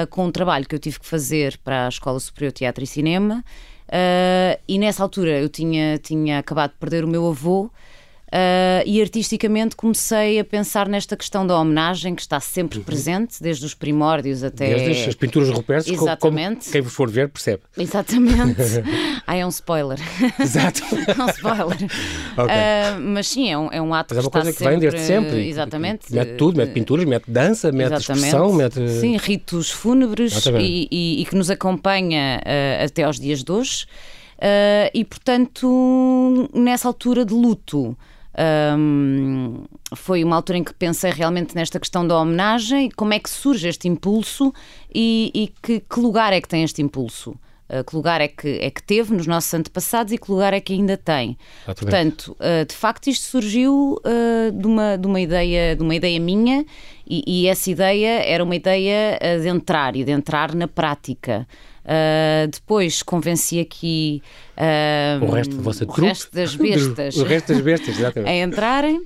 com 0.09 0.25
um 0.25 0.31
trabalho 0.31 0.67
que 0.67 0.73
eu 0.73 0.79
tive 0.79 0.99
que 0.99 1.05
fazer 1.05 1.57
para 1.63 1.85
a 1.85 1.89
Escola 1.89 2.19
Superior 2.19 2.51
de 2.51 2.57
Teatro 2.57 2.83
e 2.83 2.87
Cinema. 2.87 3.45
e 4.67 4.79
nessa 4.79 5.03
altura 5.03 5.39
eu 5.39 5.47
tinha, 5.47 5.99
tinha 5.99 6.39
acabado 6.39 6.71
de 6.71 6.77
perder 6.77 7.05
o 7.05 7.07
meu 7.07 7.27
avô 7.27 7.69
Uh, 8.29 8.85
e 8.85 9.01
artisticamente 9.01 9.75
comecei 9.75 10.39
a 10.39 10.45
pensar 10.45 10.87
nesta 10.87 11.17
questão 11.17 11.47
da 11.47 11.59
homenagem 11.59 12.13
que 12.13 12.21
está 12.21 12.39
sempre 12.39 12.77
uhum. 12.77 12.83
presente, 12.83 13.41
desde 13.41 13.65
os 13.65 13.73
primórdios 13.73 14.43
até. 14.43 14.75
Desde 14.75 15.09
as 15.09 15.15
pinturas 15.15 15.49
rupestres, 15.49 15.99
Exatamente. 15.99 16.65
Como 16.65 16.71
quem 16.71 16.83
for 16.83 17.09
ver 17.09 17.29
percebe. 17.29 17.63
Exatamente. 17.75 18.61
ah, 19.25 19.35
é 19.35 19.43
um 19.43 19.49
spoiler. 19.49 19.97
Exato. 20.39 20.83
é 20.93 21.23
um 21.23 21.29
spoiler. 21.29 21.77
okay. 22.37 22.55
uh, 22.55 23.01
mas 23.01 23.27
sim, 23.27 23.51
é 23.51 23.57
um, 23.57 23.69
é 23.71 23.81
um 23.81 23.91
ato 23.95 24.13
mas 24.13 24.23
é 24.23 24.27
uma 24.27 24.31
coisa 24.31 24.53
que 24.53 24.63
vem 24.63 24.77
desde 24.77 24.99
sempre. 24.99 25.47
Exatamente. 25.47 26.13
Mete 26.13 26.35
tudo, 26.35 26.57
mete 26.57 26.71
pinturas, 26.71 27.05
mete 27.05 27.31
dança, 27.31 27.71
mete 27.71 27.93
Exatamente. 27.93 28.25
expressão, 28.25 28.53
mete. 28.53 28.89
Sim, 28.89 29.17
ritos 29.17 29.71
fúnebres 29.71 30.45
e, 30.45 30.87
e, 30.91 31.21
e, 31.23 31.25
que 31.25 31.35
nos 31.35 31.49
acompanha 31.49 32.39
uh, 32.45 32.85
até 32.85 33.01
aos 33.01 33.19
dias 33.19 33.43
de 33.43 33.51
hoje. 33.51 33.87
e 34.93 35.03
portanto, 35.03 36.47
nessa 36.53 36.87
altura 36.87 37.25
de 37.25 37.33
luto. 37.33 37.97
Um, 38.39 39.65
foi 39.95 40.23
uma 40.23 40.37
altura 40.37 40.59
em 40.59 40.63
que 40.63 40.73
pensei 40.73 41.11
realmente 41.11 41.53
nesta 41.55 41.77
questão 41.77 42.07
da 42.07 42.17
homenagem, 42.17 42.89
como 42.95 43.13
é 43.13 43.19
que 43.19 43.29
surge 43.29 43.67
este 43.67 43.89
impulso 43.89 44.53
e, 44.93 45.29
e 45.35 45.47
que, 45.61 45.81
que, 45.81 45.99
lugar 45.99 46.31
é 46.31 46.39
que 46.39 46.47
tem 46.47 46.63
este 46.63 46.81
impulso. 46.81 47.35
Uh, 47.69 47.83
que 47.83 47.95
lugar 47.95 48.19
é 48.21 48.27
que, 48.27 48.47
é 48.61 48.71
que 48.71 48.81
teve 48.81 49.13
nos 49.13 49.27
nossos 49.27 49.53
antepassados 49.53 50.13
e 50.13 50.17
que 50.17 50.31
lugar 50.31 50.53
é 50.53 50.59
que 50.59 50.73
ainda 50.73 50.95
tem. 50.97 51.37
Portanto, 51.65 52.35
uh, 52.39 52.65
de 52.65 52.73
facto, 52.73 53.07
isto 53.07 53.25
surgiu 53.25 53.97
uh, 53.97 54.51
de, 54.51 54.65
uma, 54.65 54.97
de, 54.97 55.05
uma 55.05 55.19
ideia, 55.19 55.75
de 55.75 55.83
uma 55.83 55.93
ideia 55.93 56.19
minha 56.19 56.65
e, 57.05 57.23
e 57.27 57.47
essa 57.47 57.69
ideia 57.69 58.23
era 58.23 58.43
uma 58.43 58.55
ideia 58.55 59.19
de 59.41 59.47
entrar 59.49 59.95
e 59.95 60.03
de 60.03 60.11
entrar 60.11 60.55
na 60.55 60.67
prática. 60.67 61.45
Uh, 61.85 62.47
depois 62.47 63.01
convenci 63.01 63.59
aqui 63.59 64.21
uh, 64.57 65.25
o 65.25 65.31
resto, 65.31 65.55
vossa 65.57 65.85
o 65.87 65.91
resto 65.91 66.33
das 66.33 66.55
bestas, 66.55 67.15
o 67.15 67.23
resto 67.23 67.53
das 67.53 67.61
bestas 67.61 67.95
a 68.03 68.33
entrarem. 68.35 68.97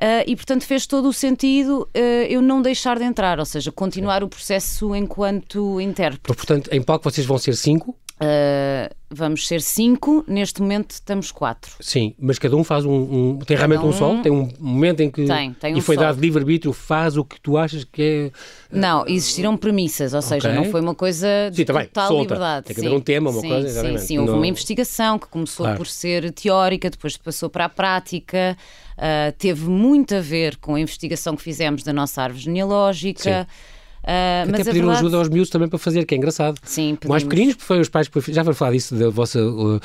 Uh, 0.00 0.22
e 0.28 0.36
portanto 0.36 0.64
fez 0.64 0.86
todo 0.86 1.08
o 1.08 1.12
sentido 1.12 1.88
uh, 1.96 1.98
eu 2.28 2.40
não 2.40 2.62
deixar 2.62 2.98
de 2.98 3.04
entrar, 3.04 3.40
ou 3.40 3.44
seja, 3.44 3.72
continuar 3.72 4.22
o 4.22 4.28
processo 4.28 4.94
enquanto 4.94 5.80
intérprete. 5.80 6.22
Portanto, 6.22 6.70
em 6.72 6.80
palco 6.80 7.10
vocês 7.10 7.26
vão 7.26 7.36
ser 7.36 7.56
cinco? 7.56 7.96
Uh, 8.20 8.92
vamos 9.08 9.46
ser 9.46 9.62
cinco, 9.62 10.24
neste 10.26 10.60
momento 10.60 10.90
estamos 10.90 11.30
quatro. 11.30 11.72
Sim, 11.78 12.16
mas 12.18 12.36
cada 12.36 12.56
um 12.56 12.64
faz 12.64 12.84
um. 12.84 12.92
um 12.92 13.38
tem 13.38 13.56
realmente 13.56 13.84
um, 13.84 13.88
um 13.88 13.92
sol? 13.92 14.20
Tem 14.20 14.32
um 14.32 14.48
momento 14.58 15.00
em 15.00 15.10
que. 15.10 15.24
Tem, 15.24 15.52
tem 15.52 15.74
um 15.74 15.78
E 15.78 15.80
foi 15.80 15.94
sol. 15.94 16.04
dado 16.04 16.20
livre-arbítrio, 16.20 16.72
faz 16.72 17.16
o 17.16 17.24
que 17.24 17.40
tu 17.40 17.56
achas 17.56 17.84
que 17.84 18.32
é. 18.72 18.76
Não, 18.76 19.06
existiram 19.06 19.56
premissas, 19.56 20.14
ou 20.14 20.22
seja, 20.22 20.48
okay. 20.48 20.60
não 20.60 20.70
foi 20.70 20.80
uma 20.80 20.96
coisa 20.96 21.28
de 21.50 21.58
sim, 21.58 21.64
tá 21.64 21.84
total 21.84 22.08
solta. 22.08 22.22
liberdade. 22.22 22.66
Tem 22.66 22.74
que 22.74 22.86
haver 22.86 22.96
um 22.96 23.00
tema, 23.00 23.30
uma 23.30 23.40
sim, 23.40 23.48
coisa, 23.48 23.68
exatamente. 23.68 24.00
Sim, 24.00 24.06
sim, 24.06 24.18
houve 24.18 24.30
não... 24.32 24.38
uma 24.38 24.46
investigação 24.46 25.16
que 25.16 25.28
começou 25.28 25.64
claro. 25.64 25.78
por 25.78 25.86
ser 25.86 26.32
teórica, 26.32 26.90
depois 26.90 27.16
passou 27.16 27.48
para 27.48 27.66
a 27.66 27.68
prática, 27.68 28.56
uh, 28.96 29.32
teve 29.38 29.64
muito 29.70 30.16
a 30.16 30.20
ver 30.20 30.56
com 30.56 30.74
a 30.74 30.80
investigação 30.80 31.36
que 31.36 31.42
fizemos 31.42 31.84
da 31.84 31.92
nossa 31.92 32.20
árvore 32.20 32.42
genealógica. 32.42 33.46
Sim 33.48 33.77
Uh, 34.08 34.48
Até 34.48 34.64
pediram 34.64 34.86
verdade... 34.86 34.98
ajuda 35.00 35.16
aos 35.18 35.28
miúdos 35.28 35.50
também 35.50 35.68
para 35.68 35.78
fazer, 35.78 36.06
que 36.06 36.14
é 36.14 36.18
engraçado. 36.18 36.58
Sim, 36.62 36.94
pedimos. 36.94 37.10
Mais 37.10 37.22
pequeninos, 37.24 37.56
porque 37.56 37.66
foi 37.66 37.78
os 37.78 37.90
pais 37.90 38.08
que 38.08 38.32
já 38.32 38.42
vou 38.42 38.54
falar 38.54 38.70
disso, 38.70 38.94
do 38.94 39.12
vosso, 39.12 39.38
uh, 39.38 39.80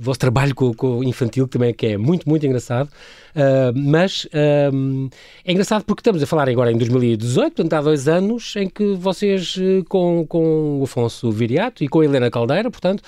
vosso 0.00 0.20
trabalho 0.20 0.54
com, 0.54 0.72
com, 0.72 0.98
o 0.98 1.04
infantil, 1.04 1.48
que 1.48 1.54
também 1.54 1.70
é, 1.70 1.72
que 1.72 1.86
é 1.86 1.96
muito, 1.98 2.28
muito 2.28 2.46
engraçado. 2.46 2.88
Uh, 3.34 3.72
mas 3.74 4.26
uh, 4.26 5.10
é 5.44 5.50
engraçado 5.50 5.82
porque 5.84 6.02
estamos 6.02 6.22
a 6.22 6.26
falar 6.26 6.48
agora 6.48 6.70
em 6.70 6.76
2018, 6.76 7.52
portanto 7.52 7.72
há 7.72 7.80
dois 7.80 8.06
anos, 8.06 8.54
em 8.54 8.68
que 8.68 8.94
vocês, 8.94 9.58
com, 9.88 10.24
com 10.24 10.78
o 10.78 10.84
Afonso 10.84 11.32
Viriato 11.32 11.82
e 11.82 11.88
com 11.88 11.98
a 11.98 12.04
Helena 12.04 12.30
Caldeira, 12.30 12.70
portanto, 12.70 13.02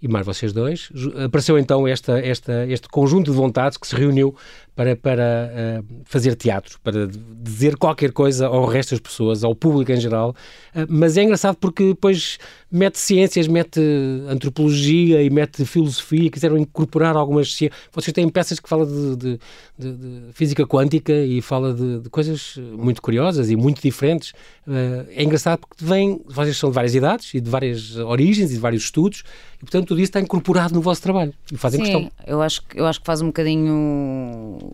e 0.00 0.08
mais 0.08 0.24
vocês 0.24 0.52
dois, 0.52 0.88
apareceu 1.24 1.58
então 1.58 1.86
esta, 1.86 2.18
esta, 2.20 2.64
este 2.66 2.88
conjunto 2.88 3.30
de 3.30 3.36
vontades 3.36 3.76
que 3.76 3.86
se 3.86 3.94
reuniu 3.94 4.34
para, 4.80 4.96
para 4.96 5.52
uh, 5.82 5.84
fazer 6.06 6.34
teatro, 6.36 6.80
para 6.82 7.06
dizer 7.06 7.76
qualquer 7.76 8.12
coisa 8.12 8.46
ao 8.46 8.64
resto 8.64 8.92
das 8.92 9.00
pessoas, 9.00 9.44
ao 9.44 9.54
público 9.54 9.92
em 9.92 10.00
geral. 10.00 10.34
Uh, 10.74 10.86
mas 10.88 11.18
é 11.18 11.22
engraçado 11.22 11.56
porque 11.56 11.88
depois 11.88 12.38
mete 12.72 12.98
ciências, 12.98 13.46
mete 13.46 13.78
antropologia 14.26 15.22
e 15.22 15.28
mete 15.28 15.66
filosofia, 15.66 16.30
quiseram 16.30 16.56
incorporar 16.56 17.14
algumas 17.14 17.52
ciências. 17.52 17.78
Vocês 17.92 18.14
têm 18.14 18.26
peças 18.30 18.58
que 18.58 18.66
falam 18.66 18.86
de, 18.86 19.16
de, 19.16 19.40
de, 19.78 19.92
de 19.96 20.32
física 20.32 20.66
quântica 20.66 21.12
e 21.12 21.42
fala 21.42 21.74
de, 21.74 22.08
coisas 22.08 22.56
muito 22.72 23.02
curiosas 23.02 23.50
e 23.50 23.56
muito 23.56 23.82
diferentes. 23.82 24.30
Uh, 24.66 25.04
é 25.10 25.22
engraçado 25.22 25.58
porque 25.58 25.84
vem, 25.84 26.22
vocês 26.26 26.56
são 26.56 26.70
de 26.70 26.74
várias 26.74 26.94
idades 26.94 27.34
e 27.34 27.40
de 27.40 27.50
várias 27.50 27.96
origens 27.96 28.50
e 28.50 28.54
de 28.54 28.60
vários 28.60 28.84
estudos 28.84 29.24
e, 29.56 29.60
portanto, 29.60 29.88
tudo 29.88 30.00
isso 30.00 30.08
está 30.08 30.20
incorporado 30.20 30.72
no 30.72 30.80
vosso 30.80 31.02
trabalho 31.02 31.34
e 31.52 31.56
fazem 31.58 31.84
Sim, 31.84 31.92
questão. 31.92 32.12
Eu 32.26 32.40
acho, 32.40 32.62
eu 32.74 32.86
acho 32.86 32.98
que 32.98 33.04
faz 33.04 33.20
um 33.20 33.26
bocadinho 33.26 34.69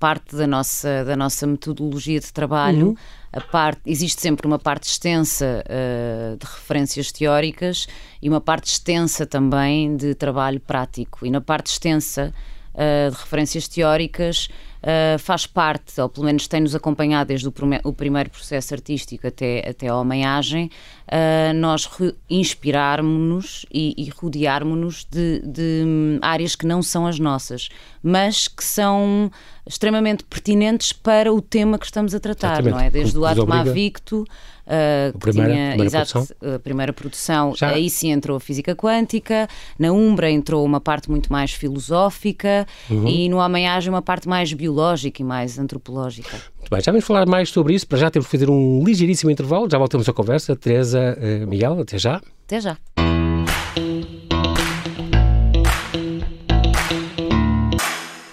parte 0.00 0.34
da 0.34 0.46
nossa, 0.46 1.04
da 1.04 1.14
nossa 1.14 1.46
metodologia 1.46 2.18
de 2.18 2.32
trabalho. 2.32 2.88
Uhum. 2.88 2.96
A 3.32 3.40
parte, 3.40 3.82
existe 3.86 4.20
sempre 4.20 4.46
uma 4.46 4.58
parte 4.58 4.84
extensa 4.84 5.62
uh, 5.64 6.36
de 6.36 6.44
referências 6.44 7.12
teóricas 7.12 7.86
e 8.20 8.28
uma 8.28 8.40
parte 8.40 8.72
extensa 8.72 9.24
também 9.24 9.94
de 9.94 10.14
trabalho 10.14 10.58
prático. 10.58 11.24
E 11.24 11.30
na 11.30 11.40
parte 11.40 11.66
extensa 11.66 12.32
uh, 12.74 13.10
de 13.10 13.16
referências 13.16 13.68
teóricas, 13.68 14.48
uh, 14.82 15.18
faz 15.18 15.46
parte, 15.46 16.00
ou 16.00 16.08
pelo 16.08 16.26
menos 16.26 16.46
tem-nos 16.46 16.74
acompanhado 16.74 17.28
desde 17.28 17.48
o, 17.48 17.52
o, 17.84 17.92
primeiro 17.92 18.30
processo 18.30 18.74
artístico 18.74 19.26
até, 19.26 19.68
até 19.68 19.88
a 19.88 19.96
homenagem, 19.96 20.70
uh, 21.06 21.54
nós 21.54 21.88
inspirarmos-nos 22.28 23.66
e, 23.72 23.94
e 23.96 24.10
rodearmos-nos 24.10 25.06
de, 25.10 25.40
de 25.40 25.82
hum, 25.84 26.18
áreas 26.22 26.54
que 26.56 26.66
não 26.66 26.82
são 26.82 27.06
as 27.06 27.18
nossas, 27.18 27.68
mas 28.02 28.48
que 28.48 28.64
são 28.64 29.30
extremamente 29.66 30.24
pertinentes 30.24 30.92
para 30.92 31.32
o 31.32 31.40
tema 31.40 31.78
que 31.78 31.84
estamos 31.84 32.14
a 32.14 32.20
tratar, 32.20 32.60
Exatamente. 32.60 32.72
não 32.72 32.80
é? 32.80 32.90
Desde 32.90 33.18
o 33.18 33.24
Atma 33.24 33.64
Victo, 33.64 34.26
uh, 34.70 35.12
que 35.12 35.18
primeira, 35.18 35.52
tinha 35.52 35.68
primeira 35.68 35.84
exato, 35.84 36.12
produção. 36.12 36.54
a 36.54 36.58
primeira 36.58 36.92
produção, 36.92 37.54
Já. 37.56 37.70
aí 37.70 37.90
sim 37.90 38.12
entrou 38.12 38.36
a 38.36 38.40
física 38.40 38.74
quântica, 38.74 39.48
na 39.78 39.92
Umbra 39.92 40.30
entrou 40.30 40.64
uma 40.64 40.80
parte 40.80 41.10
muito 41.10 41.30
mais 41.32 41.52
filosófica 41.52 42.66
uhum. 42.88 43.08
e 43.08 43.28
no 43.28 43.40
Amanhagem 43.40 43.90
uma 43.90 44.02
parte 44.02 44.28
mais 44.28 44.52
biológica 44.52 45.22
e 45.22 45.24
mais 45.24 45.58
antropológica. 45.58 46.36
Muito 46.58 46.70
bem, 46.70 46.80
já 46.80 46.92
vamos 46.92 47.06
falar 47.06 47.26
mais 47.26 47.48
sobre 47.48 47.74
isso, 47.74 47.86
para 47.86 47.98
já 47.98 48.10
temos 48.10 48.26
que 48.26 48.32
fazer 48.32 48.50
um 48.50 48.84
ligeiríssimo 48.84 49.30
intervalo, 49.30 49.68
já 49.70 49.78
voltamos 49.78 50.08
à 50.08 50.12
conversa. 50.12 50.54
Teresa, 50.54 51.16
uh, 51.18 51.46
Miguel, 51.46 51.80
até 51.80 51.98
já. 51.98 52.20
Até 52.46 52.60
já. 52.60 52.76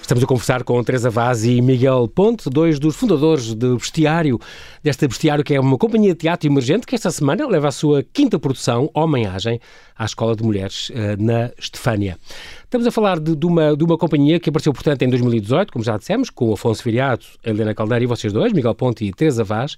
Estamos 0.08 0.24
a 0.24 0.28
conversar 0.28 0.64
com 0.64 0.82
Teresa 0.86 1.10
Vaz 1.10 1.44
e 1.44 1.62
Miguel 1.62 2.08
Ponte, 2.08 2.50
dois 2.50 2.80
dos 2.80 2.96
fundadores 2.96 3.54
do 3.54 3.76
Bestiário, 3.76 4.40
desta 4.82 5.06
Bestiário 5.06 5.44
que 5.44 5.54
é 5.54 5.60
uma 5.60 5.78
companhia 5.78 6.14
de 6.14 6.20
teatro 6.20 6.48
emergente 6.48 6.88
que 6.88 6.96
esta 6.96 7.12
semana 7.12 7.46
leva 7.46 7.68
a 7.68 7.72
sua 7.72 8.02
quinta 8.14 8.40
produção, 8.40 8.90
Homenagem, 8.94 9.60
à 9.98 10.06
Escola 10.06 10.34
de 10.34 10.44
Mulheres 10.44 10.94
eh, 10.96 11.18
na 11.20 11.52
Estefânia. 11.60 12.18
Estamos 12.68 12.86
a 12.86 12.92
falar 12.92 13.18
de, 13.18 13.34
de, 13.34 13.46
uma, 13.46 13.78
de 13.78 13.82
uma 13.86 13.98
companhia 13.98 14.42
que 14.42 14.50
apareceu, 14.50 14.74
portanto, 14.74 15.02
em 15.02 15.10
2018, 15.10 15.72
como 15.72 15.86
já 15.86 15.96
dissemos, 15.96 16.30
com 16.30 16.50
o 16.50 16.54
Afonso 16.54 16.84
Viriato, 16.84 17.26
Helena 17.42 17.74
Caldeira 17.74 18.04
e 18.04 18.08
vocês 18.08 18.34
dois, 18.34 18.52
Miguel 18.52 18.76
Ponte 18.76 19.06
e 19.06 19.14
Teresa 19.14 19.42
Vaz. 19.42 19.78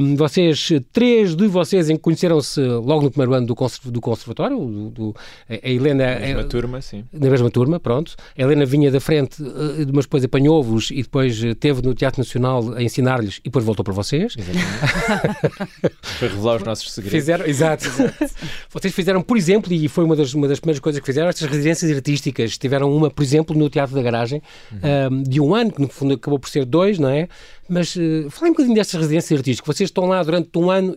Um, 0.00 0.16
vocês, 0.16 0.68
três 0.92 1.36
de 1.36 1.46
vocês 1.46 1.86
conheceram-se 2.02 2.60
logo 2.60 3.02
no 3.02 3.10
primeiro 3.12 3.34
ano 3.34 3.46
do, 3.46 3.54
do 3.84 4.00
conservatório. 4.00 4.58
Do, 4.58 4.90
do, 4.90 5.16
a 5.48 5.68
Helena... 5.68 6.14
Na 6.14 6.18
mesma 6.18 6.40
é, 6.40 6.44
turma, 6.44 6.82
sim. 6.82 7.04
Na 7.12 7.30
mesma 7.30 7.50
turma, 7.52 7.78
pronto. 7.78 8.16
A 8.36 8.42
Helena 8.42 8.66
vinha 8.66 8.90
da 8.90 8.98
frente, 8.98 9.40
eh, 9.40 9.86
mas 9.94 10.04
depois 10.04 10.24
apanhou-vos 10.24 10.90
e 10.90 11.02
depois 11.02 11.40
eh, 11.44 11.54
teve 11.54 11.82
no 11.82 11.94
Teatro 11.94 12.20
Nacional 12.20 12.74
a 12.74 12.82
ensinar-lhes 12.82 13.36
e 13.36 13.44
depois 13.44 13.64
voltou 13.64 13.84
para 13.84 13.94
vocês. 13.94 14.34
Exatamente. 14.36 15.94
Foi 16.02 16.26
revelar 16.26 16.56
os 16.56 16.64
nossos 16.64 16.90
segredos. 16.90 17.16
Fizeram, 17.16 17.46
exato. 17.46 17.86
exato. 17.86 18.34
vocês 18.70 18.92
fizeram, 18.92 19.22
por 19.22 19.36
exemplo, 19.36 19.72
e 19.72 19.86
foi 19.86 20.02
uma 20.02 20.16
das, 20.16 20.34
uma 20.34 20.48
das 20.48 20.58
primeiras 20.58 20.80
coisas 20.80 20.98
que 20.98 21.06
fizeram, 21.06 21.28
estas 21.28 21.48
residências 21.48 21.88
artísticas. 22.08 22.56
Tiveram 22.56 22.94
uma, 22.94 23.10
por 23.10 23.22
exemplo, 23.22 23.56
no 23.56 23.68
Teatro 23.68 23.94
da 23.94 24.02
Garagem, 24.02 24.42
uhum. 24.72 25.18
um, 25.18 25.22
de 25.22 25.40
um 25.40 25.54
ano, 25.54 25.70
que 25.70 25.80
no 25.80 25.88
fundo 25.88 26.14
acabou 26.14 26.38
por 26.38 26.48
ser 26.48 26.64
dois, 26.64 26.98
não 26.98 27.08
é? 27.08 27.28
Mas 27.68 27.94
uh, 27.96 28.30
falem 28.30 28.50
um 28.50 28.54
bocadinho 28.54 28.74
destas 28.74 28.98
residências 28.98 29.38
artísticas. 29.38 29.76
Vocês 29.76 29.88
estão 29.90 30.06
lá 30.06 30.22
durante 30.22 30.56
um 30.56 30.70
ano, 30.70 30.96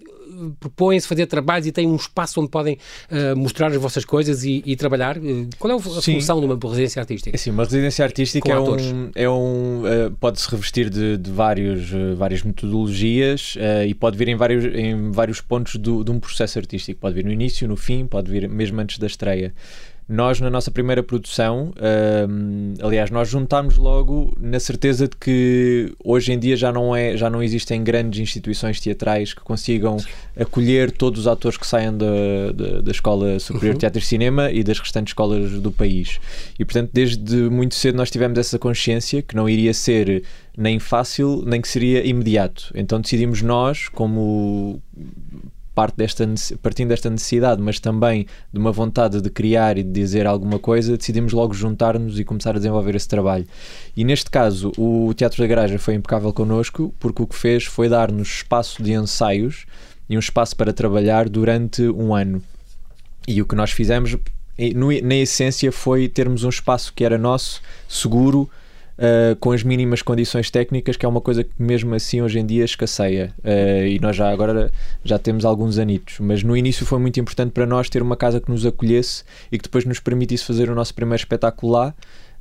propõem-se 0.60 1.06
fazer 1.06 1.26
trabalhos 1.26 1.68
e 1.68 1.72
têm 1.72 1.86
um 1.86 1.98
espaço 1.98 2.40
onde 2.40 2.50
podem 2.50 2.78
uh, 3.12 3.36
mostrar 3.36 3.68
as 3.68 3.76
vossas 3.76 4.06
coisas 4.06 4.46
e, 4.46 4.64
e 4.66 4.76
trabalhar. 4.78 5.18
Qual 5.60 5.72
é 5.72 5.76
a 5.76 6.02
Sim. 6.02 6.14
função 6.14 6.40
de 6.40 6.46
uma 6.46 6.58
residência 6.64 7.02
artística? 7.02 7.38
Sim, 7.38 7.52
uma 7.52 7.66
residência 7.66 8.06
artística 8.06 8.50
é 8.50 8.58
um, 8.58 9.12
é 9.14 9.30
um, 9.30 9.84
pode-se 10.20 10.50
revestir 10.50 10.90
de, 10.90 11.18
de 11.18 11.30
vários, 11.30 11.92
várias 12.16 12.42
metodologias 12.42 13.56
e 13.86 13.94
pode 13.94 14.18
vir 14.18 14.30
em 14.30 14.36
vários, 14.36 14.64
em 14.74 15.12
vários 15.12 15.42
pontos 15.42 15.76
do, 15.76 16.04
de 16.04 16.12
um 16.12 16.20
processo 16.20 16.58
artístico. 16.58 17.02
Pode 17.02 17.16
vir 17.16 17.26
no 17.26 17.32
início, 17.32 17.68
no 17.68 17.76
fim, 17.76 18.06
pode 18.06 18.32
vir 18.32 18.48
mesmo 18.50 18.80
antes 18.80 18.98
da 18.98 19.08
estreia. 19.08 19.54
Nós, 20.12 20.42
na 20.42 20.50
nossa 20.50 20.70
primeira 20.70 21.02
produção, 21.02 21.72
aliás, 22.84 23.10
nós 23.10 23.30
juntámos 23.30 23.78
logo 23.78 24.36
na 24.38 24.60
certeza 24.60 25.08
de 25.08 25.16
que 25.16 25.94
hoje 26.04 26.34
em 26.34 26.38
dia 26.38 26.58
já 26.58 26.70
não, 26.70 26.94
é, 26.94 27.16
já 27.16 27.30
não 27.30 27.42
existem 27.42 27.82
grandes 27.82 28.20
instituições 28.20 28.82
teatrais 28.82 29.34
que 29.34 29.40
consigam 29.40 29.96
acolher 30.38 30.92
todos 30.92 31.22
os 31.22 31.28
atores 31.28 31.58
que 31.58 31.66
saem 31.66 31.98
da, 31.98 32.52
da, 32.54 32.82
da 32.82 32.92
Escola 32.92 33.40
Superior 33.40 33.70
uhum. 33.70 33.74
de 33.76 33.80
Teatro 33.80 34.00
e 34.00 34.06
Cinema 34.06 34.52
e 34.52 34.66
das 34.66 34.80
restantes 34.80 35.12
escolas 35.12 35.50
do 35.62 35.72
país. 35.72 36.20
E, 36.60 36.66
portanto, 36.66 36.90
desde 36.92 37.50
muito 37.50 37.76
cedo 37.76 37.96
nós 37.96 38.12
tivemos 38.12 38.38
essa 38.38 38.60
consciência 38.60 39.22
que 39.22 39.34
não 39.34 39.48
iria 39.48 39.74
ser 39.74 40.24
nem 40.58 40.78
fácil, 40.78 41.42
nem 41.46 41.62
que 41.62 41.68
seria 41.68 42.06
imediato. 42.06 42.72
Então 42.76 43.00
decidimos 43.00 43.42
nós, 43.42 43.88
como 43.88 44.82
parte 45.82 45.98
desta, 45.98 46.30
partindo 46.62 46.90
desta 46.90 47.10
necessidade, 47.10 47.60
mas 47.60 47.80
também 47.80 48.28
de 48.54 48.60
uma 48.60 48.72
vontade 48.72 49.20
de 49.20 49.30
criar 49.32 49.80
e 49.80 49.84
de 49.84 49.90
dizer 49.90 50.28
alguma 50.28 50.60
coisa, 50.60 50.96
decidimos 50.96 51.34
logo 51.34 51.56
juntar-nos 51.56 52.20
e 52.20 52.24
começar 52.24 52.52
a 52.52 52.60
desenvolver 52.60 52.94
esse 52.94 53.08
trabalho. 53.08 53.48
E 53.98 54.04
neste 54.04 54.30
caso, 54.30 54.72
o 54.78 55.12
Teatro 55.16 55.42
da 55.42 55.48
Garagem 55.48 55.80
foi 55.80 55.96
impecável 55.96 56.32
connosco, 56.32 56.94
porque 57.00 57.24
o 57.24 57.26
que 57.26 57.36
fez 57.36 57.64
foi 57.64 57.90
dar-nos 57.90 58.28
espaço 58.28 58.84
de 58.84 58.94
ensaios 58.94 59.66
e 60.08 60.16
um 60.16 60.20
espaço 60.20 60.56
para 60.56 60.72
trabalhar 60.72 61.28
durante 61.28 61.82
um 61.90 62.14
ano. 62.14 62.44
E 63.28 63.42
o 63.42 63.46
que 63.48 63.56
nós 63.56 63.72
fizemos, 63.72 64.16
na 65.04 65.16
essência, 65.16 65.72
foi 65.72 66.08
termos 66.08 66.44
um 66.44 66.50
espaço 66.50 66.94
que 66.94 67.04
era 67.04 67.18
nosso, 67.18 67.60
seguro, 67.90 68.48
uh, 68.98 69.36
com 69.38 69.52
as 69.52 69.64
mínimas 69.64 70.02
condições 70.02 70.50
técnicas, 70.50 70.98
que 70.98 71.06
é 71.06 71.10
uma 71.10 71.22
coisa 71.22 71.44
que 71.44 71.52
mesmo 71.58 71.94
assim 71.96 72.22
hoje 72.22 72.40
em 72.40 72.46
dia 72.46 72.64
escasseia. 72.64 73.34
Uh, 73.40 73.88
e 73.88 74.00
nós 74.00 74.16
já 74.16 74.30
agora 74.30 74.72
já 75.04 75.18
temos 75.18 75.46
alguns 75.46 75.78
anitos. 75.78 76.20
Mas 76.20 76.44
no 76.44 76.56
início 76.56 76.86
foi 76.86 77.00
muito 77.00 77.20
importante 77.20 77.52
para 77.52 77.66
nós 77.66 77.90
ter 77.90 78.02
uma 78.02 78.16
casa 78.16 78.40
que 78.40 78.50
nos 78.50 78.66
acolhesse 78.66 79.24
e 79.52 79.58
que 79.58 79.64
depois 79.64 79.86
nos 79.86 80.00
permitisse 80.00 80.46
fazer 80.46 80.70
o 80.70 80.76
nosso 80.76 80.94
primeiro 80.94 81.22
espetáculo 81.22 81.72
lá. 81.72 81.94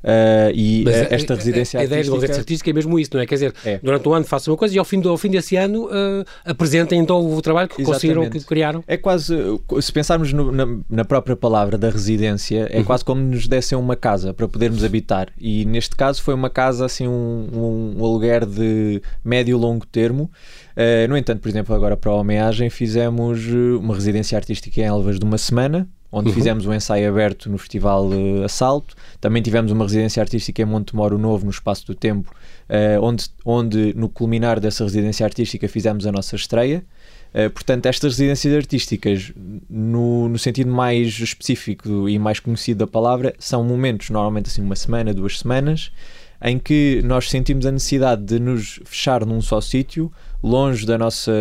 Uh, 0.02 0.50
e 0.54 0.82
Mas 0.84 1.12
esta 1.12 1.34
residência 1.34 1.78
a, 1.78 1.80
a, 1.80 1.82
a 1.82 1.84
ideia 1.84 2.02
de 2.02 2.10
residência 2.10 2.38
artística 2.38 2.70
é 2.70 2.72
mesmo 2.72 2.98
isso, 2.98 3.10
não 3.12 3.20
é? 3.20 3.26
Quer 3.26 3.34
dizer, 3.34 3.54
é. 3.64 3.78
durante 3.82 4.08
um 4.08 4.14
ano 4.14 4.24
façam 4.24 4.52
uma 4.52 4.58
coisa 4.58 4.74
e 4.74 4.78
ao 4.78 4.84
fim, 4.84 4.98
do, 4.98 5.10
ao 5.10 5.18
fim 5.18 5.30
desse 5.30 5.56
ano 5.56 5.86
uh, 5.86 6.24
apresentem 6.44 6.98
então 6.98 7.20
o 7.20 7.42
trabalho 7.42 7.68
que 7.68 7.82
Exatamente. 7.82 8.14
conseguiram, 8.14 8.30
que 8.30 8.46
criaram. 8.46 8.84
É 8.86 8.96
quase, 8.96 9.36
se 9.80 9.92
pensarmos 9.92 10.32
no, 10.32 10.50
na, 10.50 10.66
na, 10.88 11.04
própria 11.04 11.36
palavra 11.36 11.76
da 11.76 11.90
residência, 11.90 12.66
é 12.70 12.78
uhum. 12.78 12.84
quase 12.84 13.04
como 13.04 13.20
nos 13.20 13.46
dessem 13.46 13.76
uma 13.76 13.94
casa 13.94 14.32
para 14.32 14.48
podermos 14.48 14.84
habitar. 14.84 15.28
E 15.38 15.64
neste 15.66 15.94
caso 15.94 16.22
foi 16.22 16.32
uma 16.34 16.48
casa, 16.48 16.86
assim, 16.86 17.06
um, 17.06 17.48
um, 17.52 17.94
um 17.98 18.04
aluguer 18.04 18.46
de 18.46 19.02
médio 19.22 19.56
e 19.56 19.60
longo 19.60 19.86
termo. 19.86 20.30
Uh, 20.76 21.08
no 21.08 21.16
entanto, 21.16 21.40
por 21.40 21.48
exemplo, 21.48 21.74
agora 21.74 21.96
para 21.96 22.10
a 22.10 22.14
homenagem 22.14 22.70
fizemos 22.70 23.46
uma 23.78 23.94
residência 23.94 24.38
artística 24.38 24.80
em 24.80 24.84
Elvas 24.84 25.18
de 25.18 25.24
uma 25.24 25.36
semana, 25.36 25.86
onde 26.12 26.28
uhum. 26.28 26.34
fizemos 26.34 26.66
um 26.66 26.72
ensaio 26.72 27.08
aberto 27.08 27.48
no 27.48 27.58
Festival 27.58 28.06
uh, 28.08 28.44
Assalto. 28.44 28.94
Também 29.20 29.42
tivemos 29.42 29.70
uma 29.70 29.84
residência 29.84 30.20
artística 30.22 30.60
em 30.60 30.64
Montemoro 30.64 31.18
Novo, 31.18 31.44
no 31.44 31.50
Espaço 31.50 31.86
do 31.86 31.94
Tempo, 31.94 32.30
uh, 32.68 33.02
onde, 33.02 33.26
onde 33.44 33.94
no 33.96 34.08
culminar 34.08 34.58
dessa 34.58 34.84
residência 34.84 35.24
artística 35.24 35.68
fizemos 35.68 36.06
a 36.06 36.12
nossa 36.12 36.34
estreia. 36.34 36.84
Uh, 37.32 37.48
portanto, 37.50 37.86
estas 37.86 38.14
residências 38.14 38.54
artísticas, 38.54 39.32
no, 39.68 40.28
no 40.28 40.38
sentido 40.38 40.70
mais 40.70 41.18
específico 41.20 42.08
e 42.08 42.18
mais 42.18 42.40
conhecido 42.40 42.78
da 42.78 42.86
palavra, 42.86 43.34
são 43.38 43.62
momentos, 43.62 44.10
normalmente 44.10 44.48
assim 44.48 44.62
uma 44.62 44.76
semana, 44.76 45.14
duas 45.14 45.38
semanas, 45.38 45.92
em 46.42 46.58
que 46.58 47.02
nós 47.04 47.28
sentimos 47.28 47.66
a 47.66 47.72
necessidade 47.72 48.22
de 48.22 48.38
nos 48.38 48.80
fechar 48.84 49.26
num 49.26 49.42
só 49.42 49.60
sítio, 49.60 50.10
longe 50.42 50.86
da 50.86 50.96
nossa, 50.96 51.32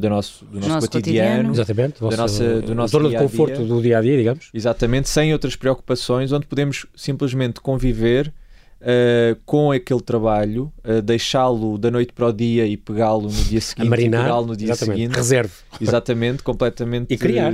da 0.00 0.08
nosso, 0.08 0.44
do 0.44 0.60
nosso, 0.60 0.68
nosso 0.68 0.90
cotidiano, 0.90 1.48
cotidiano, 1.48 1.52
exatamente, 1.52 2.00
da 2.00 2.16
nossa, 2.16 2.60
do 2.60 2.74
nosso 2.74 2.92
zona 2.92 3.08
de 3.08 3.16
conforto 3.16 3.64
do 3.64 3.82
dia 3.82 3.98
a 3.98 4.00
dia, 4.00 4.16
digamos. 4.16 4.48
Exatamente, 4.54 5.08
sem 5.08 5.32
outras 5.32 5.56
preocupações, 5.56 6.30
onde 6.32 6.46
podemos 6.46 6.86
simplesmente 6.94 7.60
conviver 7.60 8.32
uh, 8.80 9.36
com 9.44 9.72
aquele 9.72 10.00
trabalho, 10.00 10.72
uh, 10.84 11.02
deixá-lo 11.02 11.76
da 11.76 11.90
noite 11.90 12.12
para 12.12 12.28
o 12.28 12.32
dia 12.32 12.66
e 12.66 12.76
pegá-lo 12.76 13.22
no 13.22 13.30
dia 13.30 13.60
seguinte, 13.60 13.86
a 13.86 13.90
marinar, 13.90 14.42
no 14.42 14.56
dia 14.56 14.70
exatamente. 14.70 14.98
seguinte, 14.98 15.16
reserve, 15.16 15.52
exatamente, 15.80 16.42
completamente 16.44 17.12
e 17.12 17.18
criar. 17.18 17.52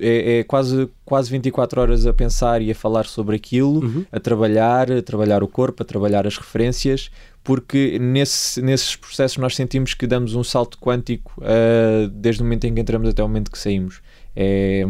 É, 0.00 0.38
é, 0.38 0.44
quase, 0.44 0.88
quase 1.04 1.30
24 1.30 1.80
horas 1.80 2.06
a 2.06 2.12
pensar 2.12 2.60
e 2.60 2.70
a 2.70 2.74
falar 2.74 3.06
sobre 3.06 3.36
aquilo, 3.36 3.84
uhum. 3.84 4.04
a 4.12 4.20
trabalhar, 4.20 4.90
a 4.92 5.02
trabalhar 5.02 5.42
o 5.42 5.48
corpo, 5.48 5.82
a 5.82 5.86
trabalhar 5.86 6.26
as 6.26 6.36
referências, 6.36 7.10
porque 7.42 7.98
nesse, 7.98 8.60
nesses 8.60 8.96
processos 8.96 9.38
nós 9.38 9.54
sentimos 9.54 9.94
que 9.94 10.06
damos 10.06 10.34
um 10.34 10.44
salto 10.44 10.78
quântico 10.78 11.32
uh, 11.38 12.08
desde 12.08 12.42
o 12.42 12.44
momento 12.44 12.64
em 12.64 12.74
que 12.74 12.80
entramos 12.80 13.08
até 13.08 13.22
o 13.22 13.28
momento 13.28 13.50
que 13.50 13.58
saímos. 13.58 14.00
É, 14.34 14.84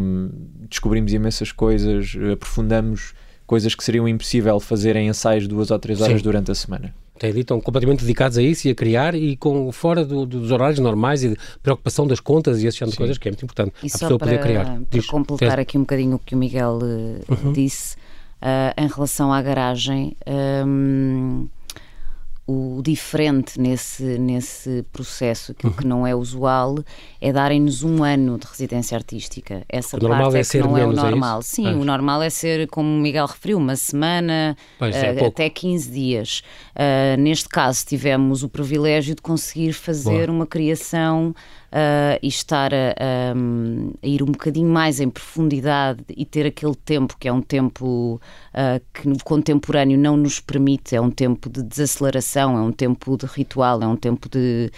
descobrimos 0.69 1.13
imensas 1.13 1.53
coisas, 1.53 2.17
aprofundamos 2.33 3.13
coisas 3.45 3.73
que 3.73 3.83
seriam 3.83 4.07
impossível 4.07 4.59
fazer 4.59 4.97
em 4.97 5.07
ensaios 5.07 5.47
duas 5.47 5.71
ou 5.71 5.79
três 5.79 6.01
horas 6.01 6.17
Sim. 6.17 6.23
durante 6.23 6.51
a 6.51 6.55
semana. 6.55 6.93
Tem 7.17 7.29
ali, 7.29 7.41
estão 7.41 7.59
completamente 7.59 8.01
dedicados 8.01 8.37
a 8.37 8.41
isso 8.41 8.67
e 8.67 8.71
a 8.71 8.75
criar 8.75 9.15
e 9.15 9.35
com, 9.35 9.71
fora 9.71 10.05
do, 10.05 10.25
dos 10.25 10.51
horários 10.51 10.79
normais 10.79 11.23
e 11.23 11.29
de 11.29 11.37
preocupação 11.61 12.05
das 12.07 12.19
contas 12.19 12.61
e 12.61 12.67
esse 12.67 12.77
tipo 12.77 12.91
de 12.91 12.97
coisas 12.97 13.17
que 13.17 13.27
é 13.27 13.31
muito 13.31 13.43
importante. 13.43 13.73
E 13.83 13.87
a 13.87 13.91
pessoa 13.91 14.17
para, 14.17 14.27
poder 14.27 14.41
criar. 14.41 14.65
Para 14.65 14.81
Diz, 14.89 15.05
completar 15.05 15.59
aqui 15.59 15.77
um 15.77 15.81
bocadinho 15.81 16.15
o 16.15 16.19
que 16.19 16.35
o 16.35 16.37
Miguel 16.37 16.79
uh, 16.81 17.45
uhum. 17.45 17.53
disse 17.53 17.95
uh, 18.41 18.81
em 18.81 18.87
relação 18.87 19.33
à 19.33 19.41
garagem. 19.41 20.15
Um, 20.65 21.47
o 22.47 22.81
diferente 22.81 23.59
nesse, 23.59 24.03
nesse 24.17 24.85
processo, 24.93 25.51
aquilo 25.51 25.73
que 25.73 25.85
não 25.85 26.07
é 26.07 26.15
usual, 26.15 26.77
é 27.19 27.33
darem-nos 27.33 27.83
um 27.83 28.05
ano 28.05 28.37
de 28.37 28.47
residência 28.47 28.97
artística. 28.97 29.65
Essa 29.67 29.97
o 29.97 29.99
parte 29.99 30.09
normal 30.09 30.33
é, 30.33 30.39
é 30.39 30.41
que 30.41 30.47
ser 30.47 30.63
não 30.63 30.77
é 30.77 30.85
o 30.85 30.87
menos, 30.87 31.03
é 31.03 31.09
normal. 31.09 31.39
isso? 31.41 31.49
Sim, 31.55 31.73
o 31.73 31.83
normal 31.83 32.21
é 32.23 32.29
ser, 32.29 32.67
como 32.67 32.87
o 32.87 32.97
Miguel 33.01 33.25
referiu, 33.25 33.57
uma 33.57 33.75
semana 33.75 34.55
é 34.79 35.13
pouco. 35.13 35.27
até 35.27 35.49
15 35.49 35.91
dias. 35.91 36.41
Uh, 36.73 37.19
neste 37.19 37.49
caso, 37.49 37.85
tivemos 37.85 38.43
o 38.43 38.49
privilégio 38.49 39.13
de 39.13 39.21
conseguir 39.21 39.73
fazer 39.73 40.29
uma 40.29 40.47
criação 40.47 41.35
uh, 41.71 42.19
e 42.21 42.27
estar 42.27 42.73
a, 42.73 42.77
a- 42.97 43.33
a 44.03 44.07
ir 44.07 44.21
um 44.23 44.27
bocadinho 44.27 44.69
mais 44.69 44.99
em 44.99 45.09
profundidade 45.09 46.03
e 46.15 46.25
ter 46.25 46.45
aquele 46.45 46.75
tempo 46.75 47.15
que 47.19 47.27
é 47.27 47.33
um 47.33 47.41
tempo 47.41 48.19
uh, 48.53 48.81
que 48.93 49.07
no 49.07 49.17
contemporâneo 49.23 49.97
não 49.97 50.15
nos 50.17 50.39
permite, 50.39 50.95
é 50.95 51.01
um 51.01 51.11
tempo 51.11 51.49
de 51.49 51.61
desaceleração, 51.63 52.57
é 52.57 52.61
um 52.61 52.71
tempo 52.71 53.17
de 53.17 53.25
ritual, 53.25 53.81
é 53.81 53.87
um 53.87 53.95
tempo 53.95 54.29
de, 54.29 54.71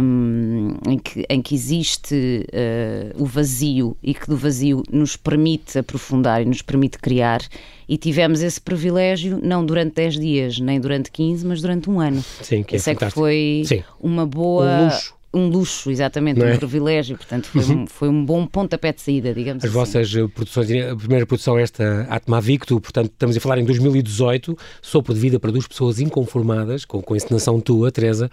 um, 0.00 0.70
em, 0.88 0.98
que, 0.98 1.24
em 1.28 1.40
que 1.42 1.54
existe 1.54 2.46
uh, 2.52 3.22
o 3.22 3.26
vazio 3.26 3.96
e 4.02 4.14
que 4.14 4.26
do 4.28 4.36
vazio 4.36 4.82
nos 4.90 5.16
permite 5.16 5.78
aprofundar 5.78 6.42
e 6.42 6.44
nos 6.44 6.62
permite 6.62 6.98
criar. 6.98 7.40
E 7.88 7.96
tivemos 7.96 8.42
esse 8.42 8.60
privilégio 8.60 9.38
não 9.40 9.64
durante 9.64 9.94
10 9.94 10.18
dias, 10.18 10.58
nem 10.58 10.80
durante 10.80 11.10
15, 11.10 11.46
mas 11.46 11.60
durante 11.60 11.88
um 11.88 12.00
ano. 12.00 12.20
Sim, 12.42 12.64
que 12.64 12.74
é 12.74 12.78
Esse 12.78 12.90
é 12.90 12.94
que 12.96 13.10
foi 13.10 13.62
Sim. 13.64 13.84
uma 14.00 14.26
boa. 14.26 14.66
Um 14.66 14.84
luxo. 14.86 15.15
Um 15.36 15.48
luxo, 15.48 15.90
exatamente, 15.90 16.38
Não 16.40 16.46
um 16.46 16.50
é? 16.50 16.56
privilégio. 16.56 17.16
Portanto, 17.16 17.46
foi, 17.46 17.62
um, 17.76 17.86
foi 17.86 18.08
um 18.08 18.24
bom 18.24 18.46
pontapé 18.46 18.92
de 18.92 19.02
saída, 19.02 19.34
digamos 19.34 19.62
As 19.62 19.68
assim. 19.70 19.78
vossas 19.78 20.14
eh, 20.16 20.26
produções, 20.28 20.70
a 20.70 20.96
primeira 20.96 21.26
produção 21.26 21.58
é 21.58 21.62
esta 21.62 22.06
Atma 22.08 22.40
Victo, 22.40 22.80
portanto 22.80 23.10
estamos 23.12 23.36
a 23.36 23.40
falar 23.40 23.58
em 23.58 23.64
2018, 23.64 24.56
Sopro 24.80 25.12
de 25.12 25.20
Vida 25.20 25.38
para 25.38 25.50
duas 25.50 25.66
pessoas 25.66 26.00
inconformadas, 26.00 26.84
com, 26.84 27.02
com 27.02 27.14
encenação 27.14 27.60
tua, 27.60 27.90
Teresa, 27.92 28.30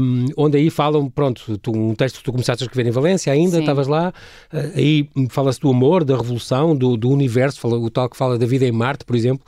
um, 0.00 0.26
onde 0.36 0.56
aí 0.56 0.70
falam, 0.70 1.08
pronto, 1.10 1.58
tu- 1.58 1.72
um 1.76 1.94
texto 1.94 2.18
que 2.18 2.24
tu 2.24 2.32
começaste 2.32 2.62
a 2.62 2.66
escrever 2.66 2.88
em 2.88 2.92
Valência 2.92 3.32
ainda, 3.32 3.56
Sim. 3.56 3.60
estavas 3.60 3.88
lá, 3.88 4.12
eh, 4.52 4.70
aí 4.76 5.08
fala-se 5.30 5.58
do 5.60 5.68
amor, 5.70 6.04
da 6.04 6.16
revolução, 6.16 6.76
do, 6.76 6.96
do 6.96 7.08
universo, 7.10 7.58
fala, 7.60 7.78
o 7.78 7.90
tal 7.90 8.08
que 8.08 8.16
fala 8.16 8.38
da 8.38 8.46
vida 8.46 8.64
em 8.66 8.72
Marte, 8.72 9.04
por 9.04 9.16
exemplo, 9.16 9.44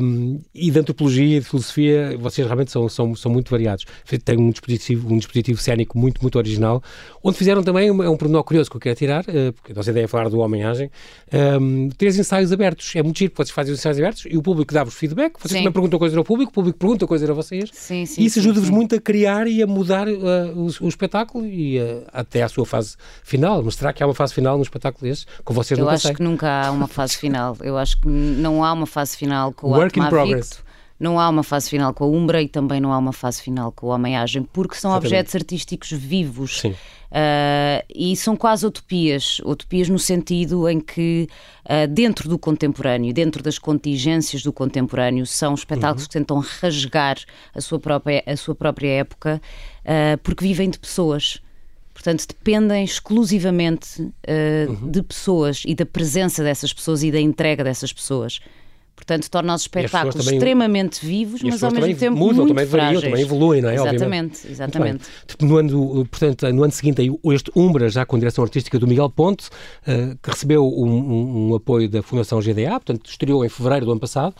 um, 0.00 0.40
e 0.54 0.70
da 0.70 0.80
antropologia 0.80 1.40
de 1.40 1.46
filosofia, 1.46 2.16
vocês 2.18 2.46
realmente 2.46 2.70
são, 2.70 2.88
são, 2.88 3.14
são 3.14 3.30
muito 3.30 3.50
variados. 3.50 3.84
Tem 4.24 4.38
um 4.38 4.50
dispositivo, 4.50 5.12
um 5.12 5.18
dispositivo 5.18 5.60
cénico 5.60 5.98
muito, 5.98 6.05
muito 6.22 6.36
original, 6.36 6.82
onde 7.22 7.36
fizeram 7.36 7.62
também, 7.62 7.90
um, 7.90 8.02
é 8.02 8.08
um 8.08 8.16
pormenor 8.16 8.44
curioso 8.44 8.70
que 8.70 8.76
eu 8.76 8.80
quero 8.80 8.96
tirar, 8.96 9.24
eh, 9.28 9.52
porque 9.52 9.72
a 9.72 9.74
nossa 9.74 9.90
ideia 9.90 10.04
é 10.04 10.06
falar 10.06 10.28
do 10.28 10.38
homem-agem, 10.38 10.90
um, 11.60 11.88
três 11.96 12.18
ensaios 12.18 12.52
abertos. 12.52 12.94
É 12.94 13.02
muito 13.02 13.18
giro, 13.18 13.32
vocês 13.34 13.50
fazem 13.50 13.72
os 13.72 13.78
ensaios 13.78 13.98
abertos 13.98 14.24
e 14.26 14.36
o 14.36 14.42
público 14.42 14.72
dá-vos 14.72 14.94
feedback, 14.94 15.34
vocês 15.38 15.52
Sim. 15.52 15.58
também 15.58 15.72
perguntam 15.72 15.98
coisas 15.98 16.16
ao 16.16 16.24
público, 16.24 16.50
o 16.50 16.54
público 16.54 16.78
pergunta 16.78 17.06
coisas 17.06 17.28
a 17.28 17.32
vocês. 17.32 17.70
Sim, 17.72 18.06
sim, 18.06 18.22
e 18.22 18.26
isso 18.26 18.38
ajuda-vos 18.38 18.70
muito 18.70 18.94
a 18.94 19.00
criar 19.00 19.46
e 19.46 19.62
a 19.62 19.66
mudar 19.66 20.08
eh, 20.08 20.12
o, 20.54 20.66
o 20.84 20.88
espetáculo 20.88 21.46
e 21.46 21.78
eh, 21.78 22.04
até 22.12 22.42
à 22.42 22.48
sua 22.48 22.66
fase 22.66 22.96
final. 23.22 23.62
Mas 23.62 23.74
será 23.74 23.92
que 23.92 24.02
há 24.02 24.06
uma 24.06 24.14
fase 24.14 24.34
final 24.34 24.56
no 24.56 24.62
espetáculo 24.62 25.08
desse? 25.08 25.26
Com 25.44 25.54
vocês 25.54 25.78
Eu 25.78 25.88
acho 25.88 26.06
sei. 26.08 26.14
que 26.14 26.22
nunca 26.22 26.48
há 26.48 26.70
uma 26.70 26.88
fase 26.88 27.16
final. 27.16 27.56
Eu 27.62 27.76
acho 27.76 28.00
que 28.00 28.08
não 28.08 28.64
há 28.64 28.72
uma 28.72 28.86
fase 28.86 29.16
final 29.16 29.52
com 29.52 29.68
o 29.68 29.70
Work 29.70 29.98
in 29.98 30.08
progress. 30.08 30.50
Victo, 30.50 30.65
não 30.98 31.20
há 31.20 31.28
uma 31.28 31.42
fase 31.42 31.68
final 31.70 31.92
com 31.92 32.04
a 32.04 32.06
Umbra 32.06 32.40
e 32.42 32.48
também 32.48 32.80
não 32.80 32.92
há 32.92 32.98
uma 32.98 33.12
fase 33.12 33.42
final 33.42 33.70
com 33.70 33.86
o 33.88 33.90
Homem-Agem, 33.90 34.42
porque 34.44 34.74
são 34.76 34.90
Exatamente. 34.92 35.06
objetos 35.06 35.34
artísticos 35.34 35.90
vivos. 35.92 36.60
Sim. 36.60 36.74
Uh, 37.06 37.84
e 37.94 38.16
são 38.16 38.36
quase 38.36 38.66
utopias, 38.66 39.38
utopias 39.44 39.88
no 39.88 39.98
sentido 39.98 40.68
em 40.68 40.80
que, 40.80 41.28
uh, 41.64 41.86
dentro 41.86 42.28
do 42.28 42.38
contemporâneo, 42.38 43.12
dentro 43.14 43.42
das 43.42 43.58
contingências 43.58 44.42
do 44.42 44.52
contemporâneo, 44.52 45.24
são 45.24 45.54
espetáculos 45.54 46.02
Uhum. 46.02 46.08
que 46.08 46.12
tentam 46.12 46.38
rasgar 46.60 47.16
a 47.54 47.60
sua 47.60 47.78
própria, 47.78 48.22
a 48.26 48.36
sua 48.36 48.54
própria 48.54 48.88
época, 48.88 49.40
uh, 49.84 50.18
porque 50.22 50.44
vivem 50.44 50.68
de 50.68 50.78
pessoas. 50.78 51.40
Portanto, 51.94 52.26
dependem 52.28 52.84
exclusivamente 52.84 54.02
uh, 54.02 54.12
Uhum. 54.82 54.90
de 54.90 55.02
pessoas 55.02 55.62
e 55.64 55.74
da 55.74 55.86
presença 55.86 56.42
dessas 56.42 56.72
pessoas 56.72 57.02
e 57.02 57.10
da 57.10 57.20
entrega 57.20 57.62
dessas 57.64 57.92
pessoas. 57.92 58.40
Portanto, 58.96 59.30
torna 59.30 59.54
os 59.54 59.60
espetáculos 59.62 60.14
também- 60.16 60.34
extremamente 60.38 61.04
vivos, 61.06 61.36
as 61.44 61.48
mas 61.50 61.62
ao 61.62 61.70
mesmo 61.70 61.94
tempo 61.96 62.16
mudam, 62.16 62.36
muito 62.38 62.48
também 62.48 62.64
variam, 62.64 62.88
frágeis. 62.92 63.04
também 63.12 63.22
evoluem, 63.22 63.62
não 63.62 63.68
é? 63.68 63.78
Obviamente. 63.80 64.46
Exatamente, 64.48 64.50
exatamente. 64.50 65.04
Tipo, 65.26 65.44
No 65.44 65.56
ano, 65.58 66.06
portanto, 66.10 66.52
no 66.52 66.62
ano 66.64 66.72
seguinte, 66.72 67.00
aí, 67.02 67.10
este 67.32 67.50
Umbra, 67.54 67.88
já 67.88 68.04
com 68.06 68.18
direção 68.18 68.42
artística 68.42 68.78
do 68.78 68.86
Miguel 68.86 69.10
Ponte, 69.10 69.48
eh, 69.86 70.16
que 70.20 70.30
recebeu 70.30 70.66
um, 70.66 70.88
um- 70.88 71.50
um 71.50 71.54
apoio 71.54 71.88
da 71.88 72.02
Fundação 72.02 72.40
GDA, 72.40 72.70
portanto, 72.70 73.08
estreou 73.08 73.44
em 73.44 73.48
fevereiro 73.48 73.84
do 73.86 73.92
ano 73.92 74.00
passado, 74.00 74.34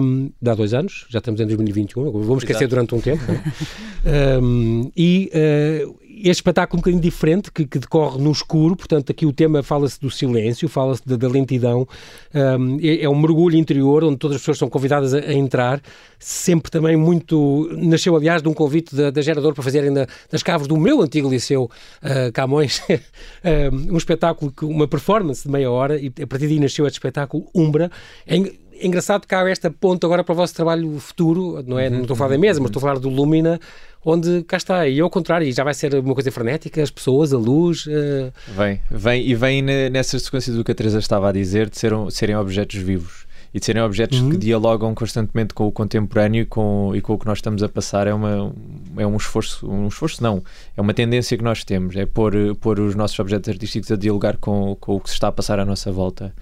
um, 0.00 0.30
há 0.46 0.54
dois 0.54 0.74
anos, 0.74 1.06
já 1.08 1.18
estamos 1.18 1.40
em 1.40 1.46
2021, 1.46 2.10
vamos 2.10 2.42
esquecer 2.42 2.64
Exato. 2.64 2.68
durante 2.70 2.94
um 2.94 3.00
tempo. 3.00 3.22
não 3.26 3.34
é? 3.34 4.38
Um, 4.38 4.90
e 4.96 5.30
eh, 5.32 5.86
este 6.22 6.38
espetáculo 6.40 6.78
um 6.78 6.80
bocadinho 6.80 7.02
diferente, 7.02 7.50
que, 7.50 7.66
que 7.66 7.78
decorre 7.78 8.22
no 8.22 8.30
escuro, 8.30 8.76
portanto, 8.76 9.10
aqui 9.10 9.26
o 9.26 9.32
tema 9.32 9.62
fala-se 9.62 10.00
do 10.00 10.10
silêncio, 10.10 10.68
fala-se 10.68 11.02
da, 11.04 11.16
da 11.16 11.28
lentidão, 11.28 11.86
um, 12.34 12.78
é, 12.80 13.02
é 13.02 13.08
um 13.08 13.18
mergulho 13.20 13.56
interior 13.56 14.04
onde 14.04 14.16
todas 14.16 14.36
as 14.36 14.42
pessoas 14.42 14.58
são 14.58 14.70
convidadas 14.70 15.12
a, 15.12 15.18
a 15.18 15.32
entrar, 15.32 15.80
sempre 16.18 16.70
também 16.70 16.96
muito. 16.96 17.68
Nasceu, 17.76 18.14
aliás, 18.14 18.40
de 18.40 18.48
um 18.48 18.54
convite 18.54 18.94
da, 18.94 19.10
da 19.10 19.20
Gerador 19.20 19.52
para 19.54 19.62
fazerem 19.62 19.90
na, 19.90 20.06
nas 20.30 20.42
do 20.66 20.76
meu 20.76 21.02
antigo 21.02 21.28
liceu 21.28 21.64
uh, 21.64 22.32
Camões 22.32 22.80
um, 23.90 23.96
espetáculo, 23.96 24.52
uma 24.62 24.86
performance 24.86 25.42
de 25.42 25.50
meia 25.50 25.70
hora, 25.70 25.98
e 26.00 26.12
a 26.22 26.26
partir 26.26 26.46
daí 26.46 26.60
nasceu 26.60 26.86
este 26.86 26.96
espetáculo 26.96 27.46
Umbra. 27.54 27.90
En- 28.26 28.62
é 28.78 28.86
engraçado 28.86 29.26
que 29.26 29.34
há 29.34 29.48
esta 29.48 29.70
ponta 29.70 30.06
agora 30.06 30.22
para 30.24 30.32
o 30.32 30.36
vosso 30.36 30.54
trabalho 30.54 30.98
futuro, 30.98 31.62
não 31.66 31.78
é? 31.78 31.88
Não 31.90 32.02
estou 32.02 32.14
a 32.14 32.16
falar 32.16 32.30
da 32.30 32.38
mesa, 32.38 32.60
mas 32.60 32.68
estou 32.70 32.80
a 32.80 32.82
falar 32.82 32.98
do 32.98 33.08
Lumina, 33.08 33.60
onde 34.04 34.42
cá 34.44 34.56
está, 34.56 34.88
e 34.88 35.00
ao 35.00 35.08
contrário, 35.10 35.46
e 35.46 35.52
já 35.52 35.62
vai 35.64 35.74
ser 35.74 35.94
uma 35.94 36.14
coisa 36.14 36.30
frenética, 36.30 36.82
as 36.82 36.90
pessoas, 36.90 37.32
a 37.32 37.38
luz. 37.38 37.86
uh, 37.86 38.32
Vem, 38.56 38.80
vem 38.90 39.26
e 39.26 39.34
vem 39.34 39.62
ne- 39.62 39.88
nessa 39.90 40.18
sequência 40.18 40.52
do 40.52 40.64
que 40.64 40.72
a 40.72 40.74
Teresa 40.74 40.98
estava 40.98 41.28
a 41.28 41.32
dizer, 41.32 41.70
de 41.70 41.78
serem, 41.78 42.10
serem 42.10 42.36
objetos 42.36 42.76
vivos 42.80 43.26
e 43.54 43.60
de 43.60 43.66
serem 43.66 43.82
objetos 43.82 44.18
Uhum. 44.18 44.30
que 44.30 44.38
dialogam 44.38 44.94
constantemente 44.94 45.52
com 45.52 45.66
o 45.66 45.70
contemporâneo 45.72 46.40
e 46.40 46.46
com, 46.46 46.92
e 46.96 47.02
com 47.02 47.12
o 47.12 47.18
que 47.18 47.26
nós 47.26 47.36
estamos 47.38 47.62
a 47.62 47.68
passar. 47.68 48.06
É, 48.06 48.14
uma, 48.14 48.50
é 48.96 49.06
um 49.06 49.14
esforço, 49.16 49.70
um 49.70 49.88
esforço 49.88 50.22
não, 50.22 50.42
é 50.74 50.80
uma 50.80 50.94
tendência 50.94 51.36
que 51.36 51.44
nós 51.44 51.62
temos, 51.62 51.94
é 51.94 52.06
pôr, 52.06 52.32
pôr 52.60 52.80
os 52.80 52.94
nossos 52.94 53.18
objetos 53.20 53.50
artísticos 53.50 53.92
a 53.92 53.96
dialogar 53.96 54.38
com, 54.38 54.74
com 54.80 54.96
o 54.96 55.00
que 55.00 55.10
se 55.10 55.14
está 55.16 55.28
a 55.28 55.32
passar 55.32 55.60
à 55.60 55.66
nossa 55.66 55.92
volta. 55.92 56.34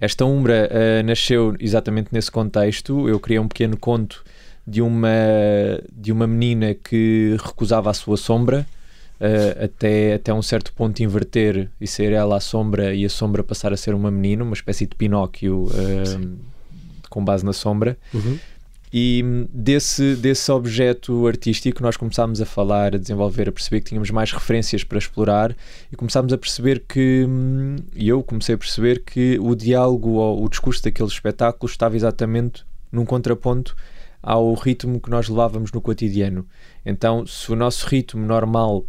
Esta 0.00 0.24
Umbra 0.24 0.68
eh, 0.70 1.02
nasceu 1.02 1.54
exatamente 1.58 2.08
nesse 2.12 2.30
contexto. 2.30 3.08
Eu 3.08 3.18
criei 3.18 3.38
um 3.38 3.48
pequeno 3.48 3.76
conto 3.76 4.22
de 4.66 4.82
uma, 4.82 5.08
de 5.92 6.12
uma 6.12 6.26
menina 6.26 6.74
que 6.74 7.36
recusava 7.42 7.90
a 7.90 7.94
sua 7.94 8.16
sombra. 8.16 8.66
eh, 9.20 9.64
até, 9.64 10.14
até 10.14 10.32
um 10.32 10.42
certo 10.42 10.72
ponto 10.72 11.02
inverter 11.02 11.70
e 11.80 11.86
ser 11.86 12.12
ela 12.12 12.36
a 12.36 12.40
sombra 12.40 12.94
e 12.94 13.04
a 13.04 13.08
sombra 13.08 13.42
passar 13.42 13.72
a 13.72 13.76
ser 13.76 13.94
uma 13.94 14.10
menina, 14.10 14.44
uma 14.44 14.54
espécie 14.54 14.86
de 14.86 14.94
Pinóquio 14.94 15.68
eh, 15.74 16.36
com 17.08 17.24
base 17.24 17.44
na 17.44 17.52
sombra. 17.52 17.96
uhum. 18.12 18.38
E 18.98 19.22
hum, 19.22 19.46
desse, 19.52 20.16
desse 20.16 20.50
objeto 20.50 21.26
artístico 21.26 21.82
nós 21.82 21.98
começámos 21.98 22.40
a 22.40 22.46
falar, 22.46 22.94
a 22.94 22.98
desenvolver, 22.98 23.46
a 23.46 23.52
perceber 23.52 23.80
que 23.80 23.90
tínhamos 23.90 24.10
mais 24.10 24.32
referências 24.32 24.82
para 24.84 24.96
explorar 24.96 25.54
e 25.92 25.96
começámos 25.96 26.32
a 26.32 26.38
perceber 26.38 26.82
que, 26.88 27.26
hum, 27.28 27.76
e 27.94 28.08
eu 28.08 28.22
comecei 28.22 28.54
a 28.54 28.58
perceber 28.58 29.02
que 29.04 29.38
o 29.38 29.54
diálogo 29.54 30.12
ou 30.12 30.42
o 30.42 30.48
discurso 30.48 30.82
daquele 30.82 31.10
espetáculo 31.10 31.70
estava 31.70 31.94
exatamente 31.94 32.64
num 32.90 33.04
contraponto 33.04 33.76
ao 34.22 34.54
ritmo 34.54 34.98
que 34.98 35.10
nós 35.10 35.28
levávamos 35.28 35.70
no 35.72 35.80
cotidiano. 35.82 36.46
Então, 36.82 37.26
se 37.26 37.52
o 37.52 37.54
nosso 37.54 37.86
ritmo 37.86 38.24
normal 38.24 38.86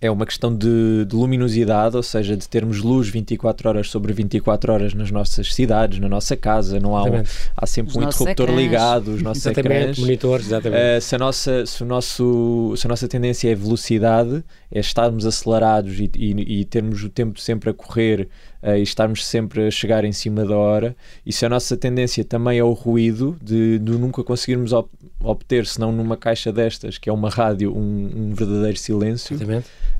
é 0.00 0.08
uma 0.10 0.24
questão 0.24 0.54
de, 0.54 1.04
de 1.06 1.16
luminosidade, 1.16 1.96
ou 1.96 2.02
seja, 2.04 2.36
de 2.36 2.48
termos 2.48 2.80
luz 2.80 3.08
24 3.08 3.68
horas 3.68 3.90
sobre 3.90 4.12
24 4.12 4.72
horas 4.72 4.94
nas 4.94 5.10
nossas 5.10 5.52
cidades, 5.52 5.98
na 5.98 6.08
nossa 6.08 6.36
casa, 6.36 6.78
não 6.78 6.96
há, 6.96 7.02
um, 7.02 7.22
há 7.56 7.66
sempre 7.66 7.90
Os 7.90 7.96
um 7.96 8.02
interruptor 8.02 8.46
ecrãs. 8.48 8.56
ligado, 8.60 9.08
os 9.08 9.22
nossos 9.22 9.44
Exatamente, 9.44 9.80
ecrãs. 9.80 9.98
monitores, 9.98 10.46
exatamente. 10.46 10.80
Uh, 10.98 11.00
se, 11.00 11.14
a 11.14 11.18
nossa, 11.18 11.66
se, 11.66 11.82
o 11.82 11.86
nosso, 11.86 12.74
se 12.76 12.86
a 12.86 12.88
nossa 12.88 13.08
tendência 13.08 13.50
é 13.50 13.54
velocidade, 13.56 14.44
é 14.70 14.78
estarmos 14.78 15.26
acelerados 15.26 15.98
e, 15.98 16.08
e- 16.16 16.60
e 16.60 16.64
termos 16.64 17.02
o 17.02 17.08
tempo 17.08 17.40
sempre 17.40 17.70
a 17.70 17.74
correr 17.74 18.28
uh, 18.62 18.76
e 18.76 18.82
estarmos 18.82 19.24
sempre 19.24 19.66
a 19.66 19.70
chegar 19.70 20.04
em 20.04 20.12
cima 20.12 20.44
da 20.44 20.56
hora, 20.56 20.96
e 21.24 21.32
se 21.32 21.44
a 21.46 21.48
nossa 21.48 21.76
tendência 21.76 22.24
também 22.24 22.58
é 22.58 22.64
o 22.64 22.72
ruído, 22.72 23.36
de, 23.42 23.78
de 23.78 23.92
nunca 23.92 24.22
conseguirmos 24.22 24.72
ob- 24.72 24.88
obter, 25.20 25.66
senão 25.66 25.92
numa 25.92 26.16
caixa 26.16 26.52
destas, 26.52 26.98
que 26.98 27.10
é 27.10 27.12
uma 27.12 27.28
rádio, 27.30 27.76
um, 27.76 28.10
um 28.14 28.34
verdadeiro 28.34 28.78
silêncio, 28.78 29.36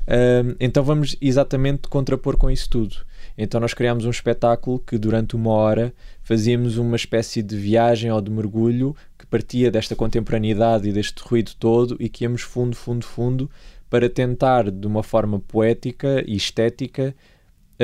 um, 0.07 0.55
então 0.59 0.83
vamos 0.83 1.15
exatamente 1.21 1.87
contrapor 1.87 2.37
com 2.37 2.49
isso 2.49 2.69
tudo. 2.69 2.95
Então 3.37 3.61
nós 3.61 3.73
criámos 3.73 4.05
um 4.05 4.09
espetáculo 4.09 4.79
que 4.79 4.97
durante 4.97 5.35
uma 5.35 5.51
hora 5.51 5.93
fazíamos 6.23 6.77
uma 6.77 6.97
espécie 6.97 7.41
de 7.41 7.55
viagem 7.55 8.11
ou 8.11 8.19
de 8.19 8.29
mergulho 8.29 8.93
que 9.17 9.25
partia 9.25 9.71
desta 9.71 9.95
contemporaneidade 9.95 10.89
e 10.89 10.91
deste 10.91 11.21
ruído 11.23 11.51
todo 11.57 11.95
e 12.01 12.09
que 12.09 12.25
íamos 12.25 12.41
fundo, 12.41 12.75
fundo, 12.75 13.05
fundo 13.05 13.49
para 13.89 14.09
tentar 14.09 14.69
de 14.69 14.85
uma 14.85 15.03
forma 15.03 15.39
poética 15.39 16.21
e 16.27 16.35
estética 16.35 17.15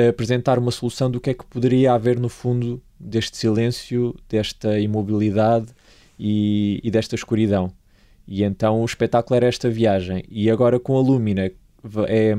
apresentar 0.08 0.58
uma 0.58 0.70
solução 0.70 1.10
do 1.10 1.20
que 1.20 1.30
é 1.30 1.34
que 1.34 1.44
poderia 1.46 1.92
haver 1.92 2.18
no 2.18 2.28
fundo 2.28 2.82
deste 2.98 3.36
silêncio, 3.36 4.14
desta 4.28 4.78
imobilidade 4.78 5.68
e, 6.18 6.80
e 6.82 6.90
desta 6.90 7.14
escuridão. 7.14 7.72
E 8.26 8.42
então 8.42 8.80
o 8.80 8.84
espetáculo 8.84 9.36
era 9.36 9.46
esta 9.46 9.70
viagem. 9.70 10.24
E 10.28 10.50
agora 10.50 10.80
com 10.80 10.96
a 10.96 11.00
Lumina, 11.00 11.42
é, 12.08 12.34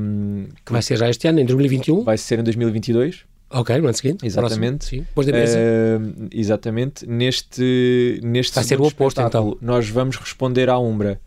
que 0.64 0.72
vai 0.72 0.82
ser 0.82 0.98
já 0.98 1.08
este 1.08 1.26
ano, 1.26 1.40
em 1.40 1.46
2021? 1.46 2.04
Vai 2.04 2.18
ser 2.18 2.38
em 2.38 2.42
2022. 2.42 3.24
Ok, 3.50 3.76
no 3.78 3.84
ano 3.84 3.94
seguinte. 3.94 4.26
Exatamente. 4.26 4.84
Sim, 4.84 4.98
depois 5.00 5.26
da 5.26 5.32
mesa. 5.32 5.58
Uh, 5.58 6.28
exatamente. 6.30 7.06
Neste, 7.06 8.20
neste 8.22 8.54
vai 8.54 8.64
ser 8.64 8.80
o 8.80 8.84
oposto, 8.84 9.20
então. 9.22 9.56
Nós 9.60 9.88
vamos 9.88 10.16
responder 10.16 10.68
à 10.68 10.78
Umbra. 10.78 11.18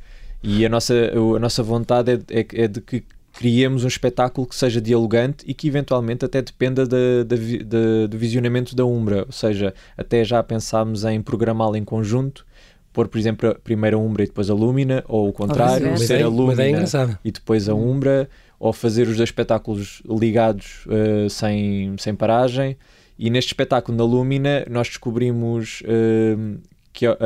E 0.44 0.66
a 0.66 0.70
nossa, 0.70 0.94
a 1.36 1.40
nossa 1.40 1.62
vontade 1.62 2.12
é, 2.12 2.40
é, 2.40 2.64
é, 2.64 2.68
de 2.68 2.82
que 2.82 3.04
criemos 3.42 3.84
um 3.84 3.88
espetáculo 3.88 4.46
que 4.46 4.54
seja 4.54 4.80
dialogante 4.80 5.44
e 5.48 5.54
que 5.56 5.68
eventualmente 5.68 6.24
até 6.24 6.44
dependa 6.44 6.86
da, 6.86 7.24
da, 7.26 7.36
da, 7.36 8.08
do 8.08 8.16
visionamento 8.16 8.76
da 8.76 8.86
Umbra. 8.86 9.24
Ou 9.26 9.32
seja, 9.32 9.74
até 9.98 10.24
já 10.24 10.44
pensámos 10.44 11.04
em 11.06 11.20
programá-lo 11.20 11.76
em 11.76 11.84
conjunto 11.84 12.46
pôr, 12.94 13.08
por 13.08 13.18
exemplo, 13.18 13.58
primeiro 13.64 13.98
a 13.98 14.00
Umbra 14.00 14.24
e 14.24 14.28
depois 14.28 14.48
a 14.48 14.54
Lúmina, 14.54 15.04
ou 15.08 15.30
o 15.30 15.34
contrário, 15.34 15.98
ser 15.98 16.22
a 16.24 16.28
Lúmina 16.28 16.86
e 17.26 17.32
depois 17.32 17.68
a 17.68 17.74
Umbra, 17.74 18.30
ou 18.60 18.72
fazer 18.72 19.08
os 19.08 19.18
dois 19.18 19.30
espetáculos 19.30 20.04
ligados 20.06 20.86
uh, 20.86 21.28
sem, 21.28 21.96
sem 21.98 22.14
paragem. 22.14 22.78
E 23.18 23.32
neste 23.32 23.48
espetáculo 23.48 23.98
na 23.98 24.04
Lúmina 24.04 24.68
nós 24.70 24.88
descobrimos 24.88 25.82
uh, 25.82 26.60
que 26.94 27.08
uh, 27.08 27.18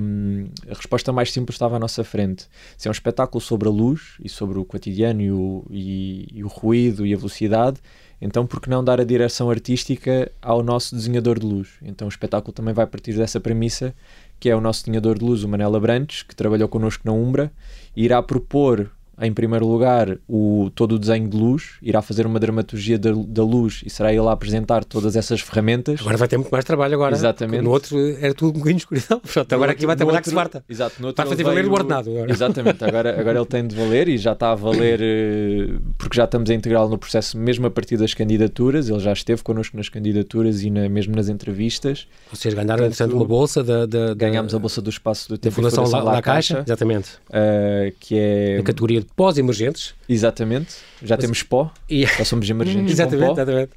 um, 0.00 0.48
a 0.70 0.74
resposta 0.74 1.12
mais 1.12 1.32
simples 1.32 1.54
estava 1.54 1.76
à 1.76 1.78
nossa 1.78 2.02
frente. 2.02 2.46
Se 2.76 2.88
é 2.88 2.90
um 2.90 2.92
espetáculo 2.92 3.40
sobre 3.40 3.68
a 3.68 3.70
luz 3.70 4.14
e 4.22 4.28
sobre 4.28 4.58
o 4.58 4.64
cotidiano 4.64 5.20
e 5.20 5.30
o, 5.30 5.64
e, 5.70 6.28
e 6.32 6.44
o 6.44 6.48
ruído 6.48 7.06
e 7.06 7.12
a 7.12 7.16
velocidade, 7.16 7.78
então 8.20 8.46
por 8.46 8.60
que 8.60 8.70
não 8.70 8.82
dar 8.82 9.00
a 9.00 9.04
direção 9.04 9.50
artística 9.50 10.30
ao 10.40 10.62
nosso 10.62 10.94
desenhador 10.94 11.38
de 11.38 11.46
luz? 11.46 11.68
Então 11.82 12.06
o 12.06 12.10
espetáculo 12.10 12.52
também 12.52 12.74
vai 12.74 12.86
partir 12.86 13.14
dessa 13.14 13.40
premissa 13.40 13.94
que 14.40 14.48
é 14.48 14.56
o 14.56 14.60
nosso 14.60 14.84
desenhador 14.84 15.18
de 15.18 15.24
luz, 15.24 15.44
o 15.44 15.48
Manela 15.48 15.78
Brantes, 15.78 16.22
que 16.22 16.34
trabalhou 16.34 16.66
connosco 16.66 17.02
na 17.04 17.12
Umbra, 17.12 17.52
irá 17.94 18.22
propor 18.22 18.90
em 19.20 19.32
primeiro 19.32 19.66
lugar, 19.66 20.16
o, 20.28 20.70
todo 20.74 20.92
o 20.92 20.98
desenho 20.98 21.28
de 21.28 21.36
luz, 21.36 21.72
irá 21.82 22.00
fazer 22.00 22.26
uma 22.26 22.38
dramaturgia 22.38 22.98
da, 22.98 23.10
da, 23.12 23.42
luz 23.42 23.82
e 23.84 23.90
será 23.90 24.12
ele 24.12 24.26
a 24.26 24.32
apresentar 24.32 24.84
todas 24.84 25.16
essas 25.16 25.40
ferramentas. 25.40 26.00
Agora 26.00 26.16
vai 26.16 26.28
ter 26.28 26.38
muito 26.38 26.50
mais 26.50 26.64
trabalho 26.64 26.94
agora. 26.94 27.14
Exatamente. 27.14 27.62
No 27.62 27.70
outro 27.70 27.98
era 28.20 28.32
tudo 28.32 28.56
um 28.56 28.58
bocadinho 28.58 28.78
escuridão. 28.78 29.20
Pronto, 29.32 29.52
agora 29.52 29.72
aqui 29.72 29.86
vai 29.86 29.96
trabalhar 29.96 30.18
outro, 30.18 30.24
que 30.24 30.30
se 30.30 30.34
farta. 30.34 30.64
Exato. 30.68 31.02
No 31.02 31.12
vai 31.12 31.26
fazer 31.26 31.42
valer 31.42 31.66
o 31.66 31.72
ordenado 31.72 32.10
agora. 32.10 32.30
Exatamente. 32.30 32.84
Agora, 32.84 33.20
agora 33.20 33.38
ele 33.38 33.46
tem 33.46 33.66
de 33.66 33.76
valer 33.76 34.08
e 34.08 34.16
já 34.16 34.32
está 34.32 34.52
a 34.52 34.54
valer 34.54 35.00
eh, 35.02 35.78
porque 35.98 36.16
já 36.16 36.24
estamos 36.24 36.48
a 36.50 36.54
integrá-lo 36.54 36.88
no 36.88 36.98
processo 36.98 37.36
mesmo 37.36 37.66
a 37.66 37.70
partir 37.70 37.96
das 37.96 38.14
candidaturas. 38.14 38.88
Ele 38.88 39.00
já 39.00 39.12
esteve 39.12 39.42
connosco 39.42 39.76
nas 39.76 39.88
candidaturas 39.88 40.62
e 40.62 40.70
na, 40.70 40.88
mesmo 40.88 41.14
nas 41.14 41.28
entrevistas. 41.28 42.08
Vocês 42.32 42.54
ganharam, 42.54 42.84
entretanto, 42.84 43.14
uma 43.14 43.24
bolsa 43.24 43.62
da, 43.62 43.86
da, 43.86 44.14
Ganhámos 44.14 44.54
a 44.54 44.58
bolsa 44.58 44.80
do 44.80 44.90
espaço 44.90 45.28
do 45.28 45.38
tempo 45.38 45.60
da 45.60 45.70
Fundação 45.70 46.02
La, 46.02 46.22
Caixa, 46.22 46.54
Caixa. 46.54 46.64
Exatamente. 46.66 47.10
Uh, 47.28 47.94
que 47.98 48.18
é... 48.18 48.56
Na 48.58 48.62
categoria 48.62 49.00
de 49.00 49.06
pós-emergentes. 49.16 49.94
Exatamente, 50.08 50.76
já 51.02 51.16
Mas, 51.16 51.24
temos 51.24 51.42
pó, 51.42 51.72
e... 51.88 52.06
já 52.06 52.24
somos 52.24 52.48
emergentes. 52.48 52.92
exatamente, 52.92 53.32
exatamente. 53.32 53.70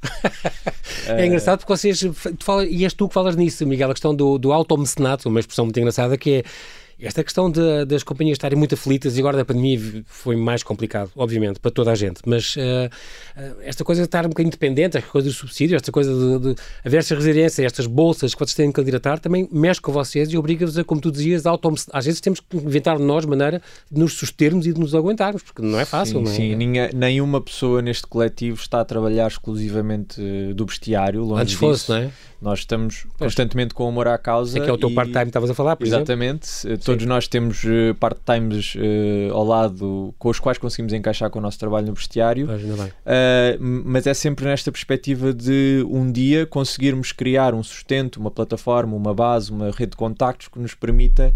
é 1.07 1.25
engraçado 1.25 1.59
porque 1.59 1.73
vocês, 1.73 1.99
tu 1.99 2.43
fala, 2.43 2.65
e 2.65 2.83
és 2.83 2.93
tu 2.93 3.07
que 3.07 3.13
falas 3.13 3.35
nisso, 3.35 3.65
Miguel, 3.65 3.89
a 3.89 3.93
questão 3.93 4.15
do, 4.15 4.37
do 4.37 4.51
automecenato, 4.51 5.29
uma 5.29 5.39
expressão 5.39 5.65
muito 5.65 5.79
engraçada 5.79 6.17
que 6.17 6.31
é 6.31 6.43
esta 7.03 7.23
questão 7.23 7.51
de, 7.51 7.85
das 7.85 8.03
companhias 8.03 8.35
estarem 8.35 8.57
muito 8.57 8.75
aflitas 8.75 9.17
e 9.17 9.19
agora 9.19 9.37
da 9.37 9.45
pandemia 9.45 10.03
foi 10.05 10.35
mais 10.35 10.63
complicado, 10.63 11.11
obviamente, 11.15 11.59
para 11.59 11.71
toda 11.71 11.91
a 11.91 11.95
gente, 11.95 12.21
mas 12.25 12.55
uh, 12.55 12.89
esta 13.61 13.83
coisa 13.83 14.01
de 14.01 14.07
estar 14.07 14.25
um 14.25 14.29
bocadinho 14.29 14.49
independente, 14.49 14.97
esta 14.97 15.09
coisa 15.09 15.27
dos 15.27 15.37
subsídios, 15.37 15.77
esta 15.77 15.91
coisa 15.91 16.13
de, 16.13 16.53
de 16.53 16.61
haver 16.83 16.97
esta 16.97 17.15
resiliência, 17.15 17.65
estas 17.65 17.87
bolsas 17.87 18.33
que 18.33 18.39
vocês 18.39 18.55
têm 18.55 18.67
que 18.67 18.73
candidatar, 18.73 19.19
também 19.19 19.47
mexe 19.51 19.81
com 19.81 19.91
vocês 19.91 20.31
e 20.31 20.37
obriga-vos 20.37 20.77
a, 20.77 20.83
como 20.83 21.01
tu 21.01 21.11
dizias, 21.11 21.45
a 21.45 21.53
às 21.91 22.05
vezes 22.05 22.19
temos 22.19 22.39
que 22.39 22.57
inventar 22.57 22.99
nós 22.99 23.25
maneira 23.25 23.61
de 23.91 23.99
nos 23.99 24.13
sustermos 24.13 24.65
e 24.65 24.73
de 24.73 24.79
nos 24.79 24.95
aguentarmos, 24.95 25.43
porque 25.43 25.61
não 25.61 25.79
é 25.79 25.85
fácil, 25.85 26.25
sim, 26.25 26.55
não 26.55 26.75
é? 26.75 26.89
Sim, 26.89 26.97
nenhuma 26.97 27.41
pessoa 27.41 27.81
neste 27.81 28.07
coletivo 28.07 28.59
está 28.59 28.81
a 28.81 28.85
trabalhar 28.85 29.27
exclusivamente 29.27 30.21
do 30.53 30.65
bestiário, 30.65 31.23
longe 31.23 31.41
Antes 31.41 31.53
fosse, 31.55 31.89
não 31.89 31.97
é? 31.97 32.11
Nós 32.43 32.59
estamos 32.59 33.07
constantemente 33.17 33.73
com 33.73 33.87
amor 33.87 34.05
à 34.05 34.17
causa. 34.17 34.59
É 34.59 34.61
que 34.61 34.69
é 34.69 34.73
o 34.73 34.77
teu 34.77 34.93
part-time 34.93 35.23
que 35.23 35.29
estavas 35.29 35.49
a 35.49 35.53
falar, 35.53 35.77
por 35.77 35.87
Exatamente. 35.87 36.45
Exemplo? 36.67 36.83
Todos 36.93 37.05
nós 37.05 37.27
temos 37.27 37.63
uh, 37.63 37.95
part-times 37.99 38.75
uh, 38.75 39.33
ao 39.33 39.43
lado 39.43 40.13
com 40.17 40.29
os 40.29 40.39
quais 40.39 40.57
conseguimos 40.57 40.93
encaixar 40.93 41.29
com 41.29 41.39
o 41.39 41.41
nosso 41.41 41.59
trabalho 41.59 41.87
no 41.87 41.93
bestiário. 41.93 42.47
Mas, 42.47 42.63
uh, 42.63 42.87
mas 43.59 44.07
é 44.07 44.13
sempre 44.13 44.45
nesta 44.45 44.71
perspectiva 44.71 45.33
de 45.33 45.85
um 45.89 46.11
dia 46.11 46.45
conseguirmos 46.45 47.11
criar 47.11 47.53
um 47.53 47.63
sustento, 47.63 48.17
uma 48.17 48.31
plataforma, 48.31 48.95
uma 48.95 49.13
base, 49.13 49.51
uma 49.51 49.71
rede 49.71 49.91
de 49.91 49.97
contactos 49.97 50.47
que 50.47 50.59
nos 50.59 50.73
permita 50.73 51.33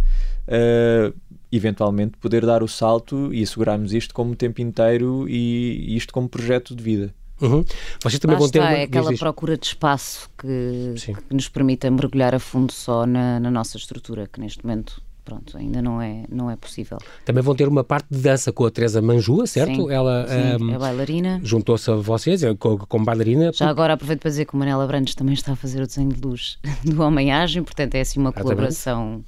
eventualmente 1.51 2.17
poder 2.17 2.45
dar 2.45 2.63
o 2.63 2.67
salto 2.69 3.33
e 3.33 3.43
assegurarmos 3.43 3.93
isto 3.93 4.13
como 4.13 4.33
tempo 4.33 4.61
inteiro 4.61 5.27
e 5.27 5.95
isto 5.95 6.13
como 6.13 6.29
projeto 6.29 6.73
de 6.73 6.81
vida. 6.81 7.13
Uhum. 7.41 7.63
Vocês 8.01 8.19
também 8.19 8.37
vão 8.37 8.49
ter. 8.49 8.59
Está, 8.59 8.71
é 8.71 8.83
aquela 8.83 9.13
procura 9.15 9.57
de 9.57 9.67
espaço 9.67 10.29
que, 10.37 10.95
que, 10.95 11.33
nos 11.33 11.47
permita 11.47 11.89
mergulhar 11.91 12.33
a 12.33 12.39
fundo 12.39 12.73
só 12.73 13.05
na, 13.05 13.39
na, 13.39 13.51
nossa 13.51 13.77
estrutura, 13.77 14.27
que 14.27 14.39
neste 14.39 14.65
momento. 14.65 15.01
Pronto, 15.27 15.57
ainda 15.57 15.81
não 15.81 16.01
é, 16.01 16.23
não 16.31 16.49
é 16.49 16.55
possível. 16.55 16.97
Também 17.25 17.43
vão 17.43 17.53
ter 17.53 17.67
uma 17.67 17.83
parte 17.83 18.07
de 18.09 18.17
dança 18.17 18.49
com 18.49 18.65
a 18.65 18.71
Teresa 18.71 19.01
Manjua, 19.01 19.45
certo? 19.45 19.75
Sim, 19.75 19.91
Ela 19.91 20.25
sim, 20.25 20.63
um, 20.63 20.73
é 20.73 20.79
bailarina. 20.79 21.41
Juntou-se 21.43 21.91
a 21.91 21.95
vocês 21.95 22.41
com, 22.57 22.77
com 22.77 23.03
bailarina. 23.03 23.51
Já 23.53 23.67
agora 23.67 23.95
aproveito 23.95 24.21
para 24.21 24.29
dizer 24.29 24.45
que 24.45 24.53
o 24.53 24.57
Manela 24.57 24.87
Brandes 24.87 25.15
também 25.15 25.33
está 25.33 25.51
a 25.51 25.55
fazer 25.57 25.81
o 25.81 25.85
desenho 25.85 26.13
de 26.13 26.21
luz 26.21 26.57
do 26.81 27.01
Homem-Agem, 27.01 27.61
portanto 27.61 27.95
é 27.95 27.99
assim 27.99 28.21
uma 28.21 28.31
colaboração 28.31 29.21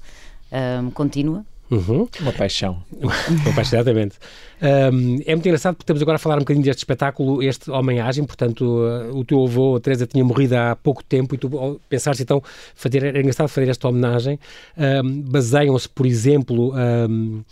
um, 0.81 0.89
contínua. 0.91 1.45
Uhum. 1.71 2.07
Uma 2.19 2.31
paixão. 2.33 2.83
Uma 2.91 3.13
paixão, 3.53 3.79
exatamente. 3.79 4.17
Um, 4.61 5.19
é 5.25 5.35
muito 5.35 5.45
engraçado 5.45 5.75
porque 5.75 5.83
estamos 5.83 6.01
agora 6.01 6.15
a 6.15 6.19
falar 6.19 6.35
um 6.35 6.39
bocadinho 6.39 6.65
deste 6.65 6.79
espetáculo, 6.79 7.41
este 7.43 7.69
Homem-Agem, 7.69 8.25
portanto, 8.25 8.65
o 9.13 9.23
teu 9.23 9.43
avô, 9.43 9.75
a 9.75 9.79
Teresa, 9.79 10.07
tinha 10.07 10.23
morrido 10.23 10.55
há 10.55 10.75
pouco 10.75 11.03
tempo 11.03 11.35
e 11.35 11.37
tu 11.37 11.79
pensaste 11.87 12.23
então, 12.23 12.41
fazer, 12.75 13.03
era 13.03 13.19
engraçado 13.19 13.47
fazer 13.47 13.69
esta 13.69 13.87
homenagem. 13.87 14.39
Um, 14.77 15.21
Baseiam-se, 15.21 15.87
por 15.87 16.05
exemplo, 16.05 16.73
um, 16.75 17.43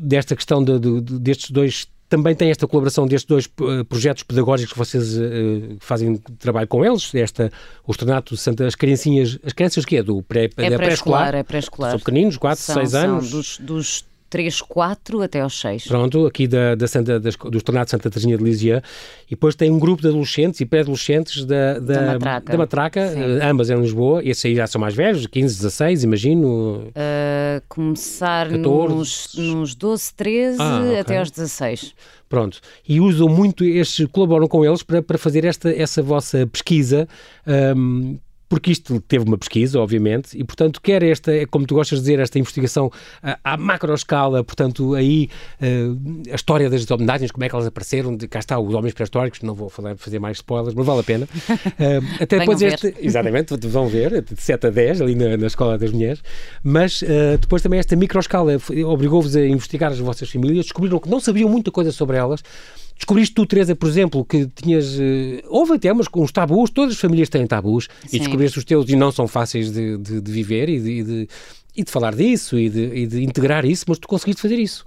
desta 0.00 0.34
questão 0.34 0.62
de, 0.62 0.78
de, 0.78 1.00
destes 1.18 1.50
dois 1.50 1.88
também 2.10 2.34
tem 2.34 2.50
esta 2.50 2.66
colaboração 2.66 3.06
destes 3.06 3.26
dois 3.26 3.46
uh, 3.46 3.84
projetos 3.84 4.24
pedagógicos 4.24 4.72
que 4.72 4.78
vocês 4.78 5.16
uh, 5.16 5.76
fazem 5.78 6.16
trabalho 6.40 6.66
com 6.66 6.84
eles, 6.84 7.14
esta, 7.14 7.52
o 7.86 7.92
Estrenato 7.92 8.36
Santa, 8.36 8.66
as 8.66 8.74
criancinhas, 8.74 9.38
as 9.44 9.52
crianças 9.52 9.84
que 9.84 9.96
é 9.96 10.02
do 10.02 10.20
pré, 10.20 10.50
é 10.56 10.76
pré-escolar, 10.76 11.36
é 11.36 11.44
pré-escolar. 11.44 11.92
São 11.92 12.00
pequeninos, 12.00 12.36
4, 12.36 12.64
6 12.64 12.94
anos. 12.96 13.30
Dos, 13.30 13.58
dos 13.58 14.09
3, 14.30 14.62
4 14.62 15.22
até 15.22 15.40
aos 15.40 15.60
6. 15.60 15.88
Pronto, 15.88 16.24
aqui 16.24 16.46
da, 16.46 16.76
da 16.76 16.86
Santa, 16.86 17.18
das, 17.18 17.34
do 17.36 17.58
Estornado 17.58 17.90
Santa 17.90 18.08
Teresinha 18.08 18.38
de 18.38 18.44
Lisieux. 18.44 18.80
E 19.26 19.30
depois 19.30 19.56
tem 19.56 19.70
um 19.70 19.78
grupo 19.78 20.00
de 20.00 20.08
adolescentes 20.08 20.60
e 20.60 20.66
pré-adolescentes 20.66 21.44
da, 21.44 21.80
da, 21.80 21.94
da, 21.94 22.12
Matraca, 22.12 22.52
da 22.52 22.58
Matraca 22.58 23.00
uh, 23.00 23.44
ambas 23.44 23.68
em 23.68 23.80
Lisboa. 23.80 24.22
Esses 24.24 24.44
aí 24.44 24.54
já 24.54 24.66
são 24.68 24.80
mais 24.80 24.94
velhos, 24.94 25.26
15, 25.26 25.56
16, 25.56 26.04
imagino. 26.04 26.88
Uh, 26.88 27.62
começar 27.68 28.48
14. 28.48 28.94
Nos, 28.94 29.34
nos 29.36 29.74
12, 29.74 30.14
13 30.14 30.56
ah, 30.60 30.80
okay. 30.80 30.98
até 31.00 31.18
aos 31.18 31.30
16. 31.30 31.94
Pronto. 32.28 32.60
E 32.88 33.00
usam 33.00 33.28
muito 33.28 33.64
estes, 33.64 34.06
colaboram 34.06 34.46
com 34.46 34.64
eles 34.64 34.84
para, 34.84 35.02
para 35.02 35.18
fazer 35.18 35.44
esta, 35.44 35.68
essa 35.70 36.00
vossa 36.00 36.46
pesquisa. 36.46 37.08
Um, 37.76 38.16
porque 38.50 38.72
isto 38.72 39.00
teve 39.02 39.24
uma 39.24 39.38
pesquisa, 39.38 39.78
obviamente, 39.78 40.36
e 40.36 40.42
portanto 40.42 40.80
quer 40.82 41.04
esta, 41.04 41.32
é 41.32 41.46
como 41.46 41.64
tu 41.64 41.76
gostas 41.76 42.00
de 42.00 42.06
dizer, 42.06 42.18
esta 42.18 42.36
investigação 42.36 42.90
à, 43.22 43.38
à 43.44 43.56
macro 43.56 43.94
escala, 43.94 44.42
portanto 44.42 44.94
aí 44.94 45.30
uh, 45.62 46.32
a 46.32 46.34
história 46.34 46.68
das 46.68 46.90
homenagens, 46.90 47.30
como 47.30 47.44
é 47.44 47.48
que 47.48 47.54
elas 47.54 47.68
apareceram, 47.68 48.16
de, 48.16 48.26
cá 48.26 48.40
está 48.40 48.58
os 48.58 48.74
homens 48.74 48.92
pré-históricos, 48.92 49.40
não 49.42 49.54
vou 49.54 49.68
falar, 49.68 49.96
fazer 49.96 50.18
mais 50.18 50.38
spoilers, 50.38 50.74
mas 50.74 50.84
vale 50.84 50.98
a 50.98 51.04
pena. 51.04 51.28
Uh, 51.46 52.04
até 52.20 52.40
depois 52.40 52.60
este, 52.60 52.92
exatamente, 52.98 53.56
vão 53.68 53.86
ver, 53.86 54.20
de 54.20 54.42
7 54.42 54.66
a 54.66 54.70
10, 54.70 55.00
ali 55.02 55.14
na, 55.14 55.36
na 55.36 55.46
Escola 55.46 55.78
das 55.78 55.92
Mulheres, 55.92 56.20
mas 56.64 57.02
uh, 57.02 57.38
depois 57.40 57.62
também 57.62 57.78
esta 57.78 57.94
micro 57.94 58.18
escala 58.18 58.56
obrigou-vos 58.84 59.36
a 59.36 59.46
investigar 59.46 59.92
as 59.92 60.00
vossas 60.00 60.28
famílias, 60.28 60.64
descobriram 60.64 60.98
que 60.98 61.08
não 61.08 61.20
sabiam 61.20 61.48
muita 61.48 61.70
coisa 61.70 61.92
sobre 61.92 62.16
elas, 62.16 62.42
Descobriste 63.00 63.34
tu, 63.34 63.46
Teresa, 63.46 63.74
por 63.74 63.88
exemplo, 63.88 64.22
que 64.26 64.46
tinhas. 64.46 64.94
Uh, 64.94 65.40
houve 65.48 65.72
até 65.72 65.90
uns, 65.90 66.06
uns 66.14 66.30
tabus, 66.30 66.68
todas 66.68 66.92
as 66.92 67.00
famílias 67.00 67.30
têm 67.30 67.46
tabus, 67.46 67.88
Sim. 68.06 68.18
e 68.18 68.20
descobriste 68.20 68.58
os 68.58 68.64
teus 68.64 68.86
e 68.90 68.94
não 68.94 69.10
são 69.10 69.26
fáceis 69.26 69.72
de, 69.72 69.96
de, 69.96 70.20
de 70.20 70.30
viver 70.30 70.68
e 70.68 70.78
de, 70.78 71.02
de, 71.02 71.28
e 71.74 71.82
de 71.82 71.90
falar 71.90 72.14
disso 72.14 72.58
e 72.58 72.68
de, 72.68 72.94
e 72.94 73.06
de 73.06 73.22
integrar 73.22 73.64
isso, 73.64 73.86
mas 73.88 73.98
tu 73.98 74.06
conseguiste 74.06 74.42
fazer 74.42 74.58
isso. 74.58 74.84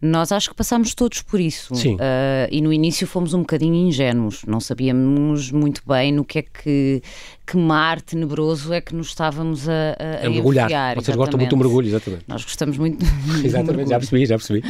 Nós 0.00 0.30
acho 0.30 0.50
que 0.50 0.54
passámos 0.54 0.94
todos 0.94 1.20
por 1.22 1.40
isso. 1.40 1.74
Sim. 1.74 1.96
Uh, 1.96 2.46
e 2.52 2.60
no 2.60 2.72
início 2.72 3.08
fomos 3.08 3.34
um 3.34 3.40
bocadinho 3.40 3.74
ingênuos, 3.74 4.44
não 4.46 4.60
sabíamos 4.60 5.50
muito 5.50 5.82
bem 5.84 6.12
no 6.12 6.24
que 6.24 6.38
é 6.38 6.42
que, 6.42 7.02
que 7.48 7.56
mar 7.56 8.02
tenebroso 8.02 8.74
é 8.74 8.80
que 8.80 8.94
nos 8.94 9.08
estávamos 9.08 9.66
a, 9.66 9.72
a, 9.72 10.26
a 10.26 10.30
mergulhar. 10.30 10.68
Vocês 10.68 11.08
exatamente. 11.08 11.16
gostam 11.16 11.38
muito 11.38 11.50
do 11.50 11.56
mergulho, 11.56 11.88
exatamente. 11.88 12.24
Nós 12.28 12.44
gostamos 12.44 12.76
muito 12.76 13.02
Exatamente, 13.42 13.88
já 13.88 13.98
percebi, 13.98 14.26
já 14.26 14.36
percebi. 14.36 14.62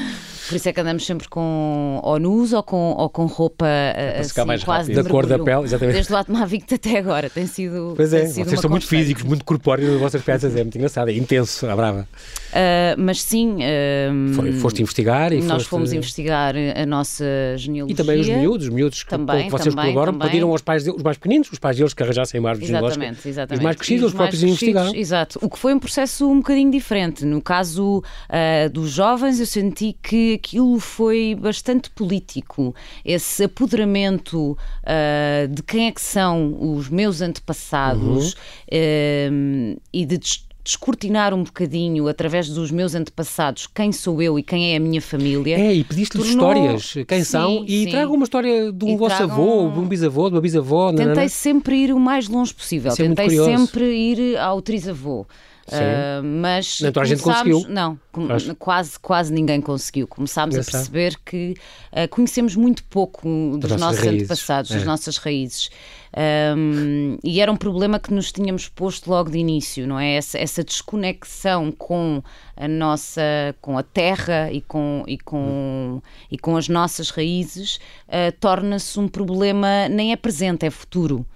Por 0.49 0.55
isso 0.55 0.69
é 0.69 0.73
que 0.73 0.81
andamos 0.81 1.05
sempre 1.05 1.29
com 1.29 2.01
ou 2.03 2.19
nus 2.21 2.53
ou 2.53 2.63
com, 2.63 2.95
ou 2.97 3.11
com 3.11 3.27
roupa 3.27 3.67
é 3.67 4.21
assim, 4.21 4.45
mais 4.45 4.63
quase 4.63 4.95
da 4.95 5.03
cor 5.03 5.27
da 5.27 5.39
pele, 5.39 5.65
exatamente. 5.65 5.95
Desde 5.95 6.13
o 6.13 6.17
Atmavic 6.17 6.73
até 6.73 6.99
agora 6.99 7.29
tem 7.29 7.47
sido. 7.47 7.95
Pois 7.97 8.13
é, 8.13 8.27
sido 8.27 8.49
vocês 8.49 8.61
são 8.61 8.71
muito 8.71 8.87
físicos, 8.87 9.25
muito 9.25 9.45
corpóreos 9.45 9.95
as 9.95 10.01
vossas 10.01 10.23
peças, 10.23 10.55
é 10.55 10.63
muito 10.63 10.77
engraçado, 10.77 11.11
é 11.11 11.15
intenso, 11.15 11.69
a 11.69 11.75
brava. 11.75 12.09
Uh, 12.49 12.95
mas 12.97 13.21
sim. 13.21 13.57
Uh, 13.57 14.33
Foi, 14.35 14.53
foste 14.53 14.83
investigar 14.83 15.33
e 15.33 15.39
Nós 15.39 15.49
foste... 15.49 15.69
fomos 15.69 15.93
investigar 15.93 16.55
a 16.57 16.87
nossa 16.87 17.25
genealogia. 17.57 17.93
E 17.93 17.97
também 17.97 18.21
os 18.21 18.29
miúdos, 18.29 18.69
os 18.69 18.73
miúdos 18.73 19.03
que, 19.03 19.11
também, 19.11 19.47
que 19.47 19.51
vocês 19.51 19.75
também, 19.75 19.93
colaboram, 19.93 20.13
também. 20.13 20.29
pediram 20.29 20.51
aos 20.51 20.63
pais, 20.63 20.87
os 20.87 21.03
mais 21.03 21.19
pequeninos, 21.19 21.51
os 21.53 21.59
pais 21.59 21.77
deles 21.77 21.93
que 21.93 22.03
arranjassem 22.03 22.47
árvore 22.47 22.68
exatamente. 22.69 23.29
Exatamente, 23.29 23.61
Os 23.61 23.65
mais 23.65 23.77
crescidos, 23.77 24.05
os, 24.05 24.13
os 24.13 24.17
próprios 24.17 24.43
investigaram. 24.43 24.95
Exato. 24.95 25.39
O 25.43 25.51
que 25.51 25.59
foi 25.59 25.75
um 25.75 25.79
processo 25.79 26.29
um 26.29 26.39
bocadinho 26.39 26.71
diferente. 26.71 27.25
No 27.25 27.41
caso 27.41 27.99
uh, 27.99 28.71
dos 28.71 28.91
jovens, 28.91 29.41
eu 29.41 29.47
senti 29.47 29.97
que 30.03 30.35
aquilo 30.35 30.79
foi 30.81 31.35
bastante 31.35 31.91
político. 31.91 32.75
Esse 33.05 33.45
apoderamento 33.45 34.57
de 35.51 35.63
quem 35.63 35.87
é 35.87 35.93
que 35.93 36.01
são 36.01 36.57
os 36.61 36.89
meus 36.89 37.21
antepassados 37.21 38.35
uhum. 38.71 39.77
e 39.93 40.07
de 40.07 40.19
descortinar 40.69 41.33
um 41.33 41.43
bocadinho, 41.43 42.09
através 42.09 42.47
dos 42.51 42.71
meus 42.71 42.95
antepassados, 42.95 43.67
quem 43.67 43.91
sou 43.91 44.21
eu 44.21 44.39
e 44.39 44.43
quem 44.43 44.75
é 44.75 44.77
a 44.77 44.81
minha 44.81 45.01
família. 45.01 45.59
É, 45.59 45.73
e 45.73 45.83
pediste-lhes 45.83 46.35
tornou... 46.35 46.53
histórias, 46.53 47.07
quem 47.09 47.25
sim, 47.25 47.25
são, 47.25 47.65
e 47.67 47.85
sim. 47.85 47.91
traga 47.91 48.13
uma 48.13 48.25
história 48.25 48.71
de 48.71 48.85
um 48.85 48.91
e 48.91 48.97
vosso 48.99 49.17
tragam... 49.17 49.35
avô, 49.35 49.71
de 49.71 49.79
um 49.79 49.89
bisavô, 49.89 50.29
de 50.29 50.35
uma 50.35 50.43
bisavó. 50.43 50.93
Tentei 50.93 51.23
não? 51.23 51.29
sempre 51.31 51.77
ir 51.85 51.93
o 51.95 51.99
mais 51.99 52.29
longe 52.29 52.53
possível, 52.53 52.93
Isso 52.93 53.01
é 53.01 53.09
tentei 53.09 53.27
é 53.27 53.45
sempre 53.45 53.95
ir 53.95 54.37
ao 54.37 54.61
trisavô. 54.61 55.27
Uh, 55.73 56.25
mas 56.25 56.81
Nem 56.81 56.91
toda 56.91 57.05
a 57.05 57.09
gente 57.09 57.23
conseguiu. 57.23 57.65
Não, 57.69 57.99
quase, 58.59 58.99
quase 58.99 59.33
ninguém 59.33 59.61
conseguiu. 59.61 60.07
Começámos 60.07 60.57
a 60.57 60.65
perceber 60.65 61.17
que 61.25 61.55
uh, 61.93 62.09
conhecemos 62.09 62.57
muito 62.57 62.83
pouco 62.85 63.59
dos 63.59 63.71
nossos 63.73 64.01
raízes. 64.01 64.23
antepassados, 64.23 64.71
é. 64.71 64.75
das 64.75 64.85
nossas 64.85 65.17
raízes. 65.19 65.71
Um, 66.57 67.19
e 67.23 67.41
era 67.41 67.53
um 67.53 67.57
problema 67.57 67.99
que 67.99 68.13
nos 68.13 68.33
tínhamos 68.33 68.67
posto 68.67 69.11
logo 69.11 69.31
de 69.31 69.39
início, 69.39 69.87
não 69.87 69.99
é? 69.99 70.15
Essa, 70.15 70.39
essa 70.39 70.65
desconexão 70.65 71.71
com 71.71 72.23
a 72.57 72.67
nossa, 72.67 73.23
com 73.61 73.77
a 73.77 73.83
terra 73.83 74.51
e 74.51 74.63
com, 74.63 75.05
e 75.07 75.19
com, 75.19 76.01
e 76.31 76.39
com 76.39 76.57
as 76.57 76.69
nossas 76.69 77.11
raízes 77.11 77.79
uh, 78.09 78.33
torna-se 78.41 78.99
um 78.99 79.07
problema, 79.07 79.89
nem 79.89 80.13
é 80.13 80.17
presente, 80.17 80.65
é 80.65 80.71
futuro. 80.71 81.27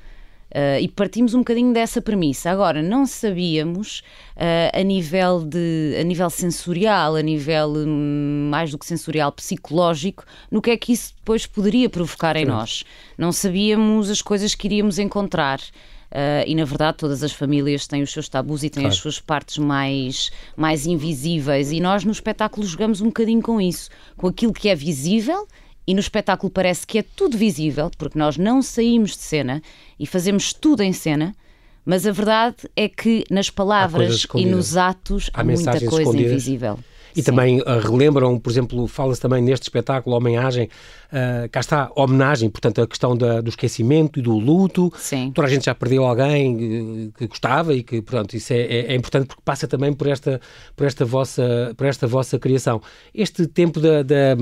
Uh, 0.52 0.78
e 0.82 0.88
partimos 0.88 1.32
um 1.32 1.38
bocadinho 1.38 1.72
dessa 1.72 2.02
premissa. 2.02 2.50
Agora, 2.50 2.82
não 2.82 3.06
sabíamos 3.06 4.02
uh, 4.36 4.78
a, 4.78 4.82
nível 4.82 5.42
de, 5.42 5.96
a 5.98 6.02
nível 6.02 6.28
sensorial, 6.28 7.16
a 7.16 7.22
nível 7.22 7.72
um, 7.74 8.50
mais 8.50 8.70
do 8.70 8.76
que 8.76 8.84
sensorial, 8.84 9.32
psicológico, 9.32 10.26
no 10.50 10.60
que 10.60 10.70
é 10.70 10.76
que 10.76 10.92
isso 10.92 11.14
depois 11.16 11.46
poderia 11.46 11.88
provocar 11.88 12.36
em 12.36 12.44
Sim. 12.44 12.50
nós. 12.50 12.84
Não 13.16 13.32
sabíamos 13.32 14.10
as 14.10 14.20
coisas 14.20 14.54
que 14.54 14.66
iríamos 14.66 14.98
encontrar. 14.98 15.58
Uh, 16.10 16.44
e 16.46 16.54
na 16.54 16.66
verdade 16.66 16.98
todas 16.98 17.22
as 17.22 17.32
famílias 17.32 17.86
têm 17.86 18.02
os 18.02 18.12
seus 18.12 18.28
tabus 18.28 18.62
e 18.62 18.68
têm 18.68 18.82
claro. 18.82 18.94
as 18.94 19.00
suas 19.00 19.18
partes 19.18 19.56
mais, 19.56 20.30
mais 20.54 20.84
invisíveis 20.84 21.72
e 21.72 21.80
nós 21.80 22.04
no 22.04 22.12
espetáculo 22.12 22.66
jogamos 22.66 23.00
um 23.00 23.06
bocadinho 23.06 23.40
com 23.40 23.58
isso, 23.58 23.88
com 24.14 24.26
aquilo 24.26 24.52
que 24.52 24.68
é 24.68 24.74
visível 24.74 25.48
e 25.87 25.95
no 25.95 26.01
espetáculo 26.01 26.51
parece 26.51 26.87
que 26.87 26.99
é 26.99 27.03
tudo 27.03 27.37
visível, 27.37 27.90
porque 27.99 28.18
nós 28.18 28.37
não 28.37 28.62
saímos 28.62 29.12
de 29.12 29.23
cena 29.23 29.62
e 29.99 30.07
fazemos 30.07 30.53
tudo 30.53 30.83
em 30.83 30.92
cena, 30.92 31.35
mas 31.85 32.07
a 32.07 32.12
verdade 32.12 32.57
é 32.77 32.88
que 32.88 33.25
nas 33.31 33.51
palavras 33.51 34.27
e 34.35 34.47
nos 34.47 34.77
atos 34.77 35.31
há, 35.35 35.40
há 35.40 35.45
muita 35.45 35.73
coisa 35.73 35.85
escondidas. 35.85 36.33
invisível. 36.33 36.79
E 37.14 37.21
Sim. 37.21 37.23
também 37.23 37.61
uh, 37.61 37.79
relembram, 37.83 38.38
por 38.38 38.51
exemplo, 38.51 38.87
fala-se 38.87 39.21
também 39.21 39.42
neste 39.42 39.64
espetáculo 39.64 40.16
Homenagem, 40.16 40.68
uh, 41.12 41.48
cá 41.51 41.61
está, 41.61 41.90
homenagem, 41.94 42.48
portanto, 42.48 42.81
a 42.81 42.87
questão 42.87 43.16
da, 43.16 43.40
do 43.40 43.48
esquecimento 43.48 44.18
e 44.18 44.22
do 44.22 44.38
luto. 44.38 44.92
Sim. 44.96 45.31
Toda 45.35 45.46
a 45.46 45.51
gente 45.51 45.66
já 45.66 45.75
perdeu 45.75 46.05
alguém 46.05 46.57
que, 46.57 47.12
que 47.18 47.27
gostava 47.27 47.75
e 47.75 47.83
que, 47.83 48.01
pronto, 48.01 48.35
isso 48.35 48.53
é, 48.53 48.61
é, 48.61 48.92
é, 48.92 48.94
importante 48.94 49.27
porque 49.27 49.42
passa 49.44 49.68
também 49.68 49.92
por 49.92 50.07
esta, 50.07 50.40
por 50.75 50.87
esta, 50.87 51.05
vossa, 51.05 51.75
por 51.77 51.87
esta 51.87 52.07
vossa 52.07 52.38
criação. 52.38 52.81
Este 53.14 53.46
tempo 53.46 53.79
da, 53.79 54.03
da, 54.03 54.37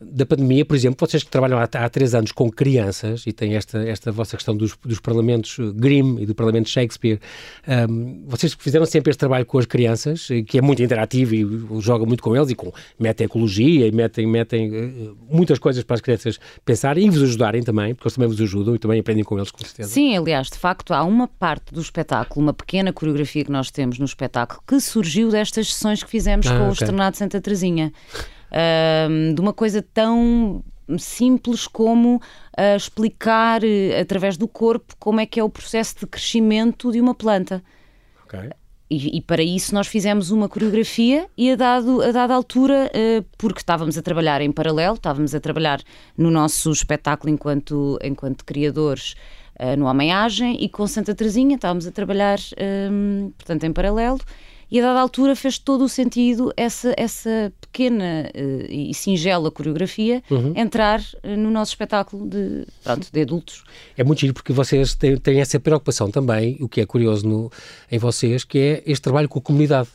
da 0.00 0.26
pandemia, 0.26 0.64
por 0.64 0.74
exemplo, 0.74 1.06
vocês 1.06 1.22
que 1.22 1.30
trabalham 1.30 1.58
há, 1.58 1.64
há 1.64 1.88
três 1.88 2.14
anos 2.14 2.32
com 2.32 2.50
crianças 2.50 3.24
e 3.26 3.32
têm 3.32 3.54
esta, 3.54 3.78
esta 3.78 4.10
vossa 4.10 4.36
questão 4.36 4.56
dos, 4.56 4.76
dos 4.84 5.00
parlamentos 5.00 5.56
Grimm 5.74 6.18
e 6.20 6.26
do 6.26 6.34
parlamento 6.34 6.68
Shakespeare, 6.68 7.20
um, 7.88 8.24
vocês 8.26 8.54
fizeram 8.58 8.86
sempre 8.86 9.10
este 9.10 9.18
trabalho 9.18 9.44
com 9.44 9.58
as 9.58 9.66
crianças, 9.66 10.28
que 10.46 10.58
é 10.58 10.62
muito 10.62 10.82
interativo 10.82 11.34
e 11.34 11.80
joga 11.80 12.04
muito 12.06 12.22
com 12.22 12.34
eles 12.34 12.50
e 12.50 12.54
com, 12.54 12.72
metem 12.98 13.26
ecologia 13.26 13.86
e 13.86 13.92
metem, 13.92 14.26
metem 14.26 15.16
muitas 15.28 15.58
coisas 15.58 15.84
para 15.84 15.94
as 15.94 16.00
crianças 16.06 16.40
pensarem 16.64 17.06
e 17.06 17.10
vos 17.10 17.22
ajudarem 17.22 17.62
também, 17.62 17.94
porque 17.94 18.08
eles 18.08 18.14
também 18.14 18.28
vos 18.28 18.40
ajudam 18.40 18.74
e 18.74 18.78
também 18.78 19.00
aprendem 19.00 19.24
com 19.24 19.36
eles, 19.36 19.50
com 19.50 19.58
certeza. 19.58 19.88
Sim, 19.90 20.16
aliás, 20.16 20.48
de 20.48 20.56
facto, 20.56 20.94
há 20.94 21.04
uma 21.04 21.28
parte 21.28 21.74
do 21.74 21.80
espetáculo, 21.80 22.46
uma 22.46 22.54
pequena 22.54 22.92
coreografia 22.92 23.44
que 23.44 23.50
nós 23.50 23.70
temos 23.70 23.98
no 23.98 24.04
espetáculo, 24.04 24.62
que 24.66 24.80
surgiu 24.80 25.30
destas 25.30 25.74
sessões 25.74 26.02
que 26.02 26.10
fizemos 26.10 26.46
ah, 26.46 26.50
com 26.50 26.56
okay. 26.56 26.68
o 26.68 26.72
Externado 26.72 27.16
Santa 27.16 27.40
Teresinha. 27.40 27.92
Uh, 28.46 29.34
de 29.34 29.40
uma 29.40 29.52
coisa 29.52 29.82
tão 29.82 30.62
simples 30.98 31.66
como 31.66 32.16
uh, 32.16 32.76
explicar 32.76 33.62
uh, 33.62 34.00
através 34.00 34.36
do 34.36 34.46
corpo 34.46 34.94
como 34.98 35.18
é 35.18 35.26
que 35.26 35.40
é 35.40 35.42
o 35.42 35.50
processo 35.50 35.96
de 35.98 36.06
crescimento 36.06 36.92
de 36.92 37.00
uma 37.00 37.14
planta. 37.14 37.62
Okay. 38.24 38.50
E, 38.88 39.16
e, 39.18 39.20
para 39.20 39.42
isso 39.42 39.74
nós 39.74 39.88
fizemos 39.88 40.30
uma 40.30 40.48
coreografia 40.48 41.28
e 41.36 41.50
a, 41.50 41.56
dado, 41.56 42.00
a 42.02 42.12
dada 42.12 42.32
altura, 42.32 42.88
uh, 42.94 43.24
porque 43.36 43.58
estávamos 43.58 43.98
a 43.98 44.02
trabalhar 44.02 44.40
em 44.40 44.52
paralelo, 44.52 44.94
estávamos 44.94 45.34
a 45.34 45.40
trabalhar 45.40 45.80
no 46.16 46.30
nosso 46.30 46.70
espetáculo 46.70 47.32
enquanto, 47.32 47.98
enquanto 48.00 48.44
criadores 48.44 49.16
uh, 49.58 49.76
no 49.76 49.86
Homem-Agem 49.86 50.62
e 50.62 50.68
com 50.68 50.86
Santa 50.86 51.16
Teresinha 51.16 51.56
estávamos 51.56 51.84
a 51.84 51.90
trabalhar, 51.90 52.38
um, 52.90 53.32
portanto, 53.36 53.64
em 53.64 53.72
paralelo 53.72 54.20
e 54.70 54.80
a 54.80 54.82
dada 54.82 55.00
altura 55.00 55.36
fez 55.36 55.58
todo 55.58 55.84
o 55.84 55.88
sentido 55.88 56.52
essa, 56.56 56.94
essa 56.96 57.52
pequena 57.60 58.30
uh, 58.34 58.66
e 58.72 58.92
singela 58.94 59.50
coreografia 59.50 60.22
uhum. 60.30 60.52
entrar 60.56 61.00
uh, 61.00 61.36
no 61.36 61.50
nosso 61.50 61.72
espetáculo 61.72 62.28
de, 62.28 62.66
pronto, 62.82 63.08
de 63.12 63.20
adultos. 63.20 63.64
É 63.96 64.02
muito 64.02 64.20
giro 64.20 64.34
porque 64.34 64.52
vocês 64.52 64.94
têm, 64.94 65.16
têm 65.16 65.40
essa 65.40 65.58
preocupação 65.60 66.10
também, 66.10 66.56
o 66.60 66.68
que 66.68 66.80
é 66.80 66.86
curioso 66.86 67.26
no, 67.26 67.50
em 67.90 67.98
vocês, 67.98 68.44
que 68.44 68.58
é 68.58 68.82
este 68.86 69.02
trabalho 69.02 69.28
com 69.28 69.38
a 69.38 69.42
comunidade. 69.42 69.88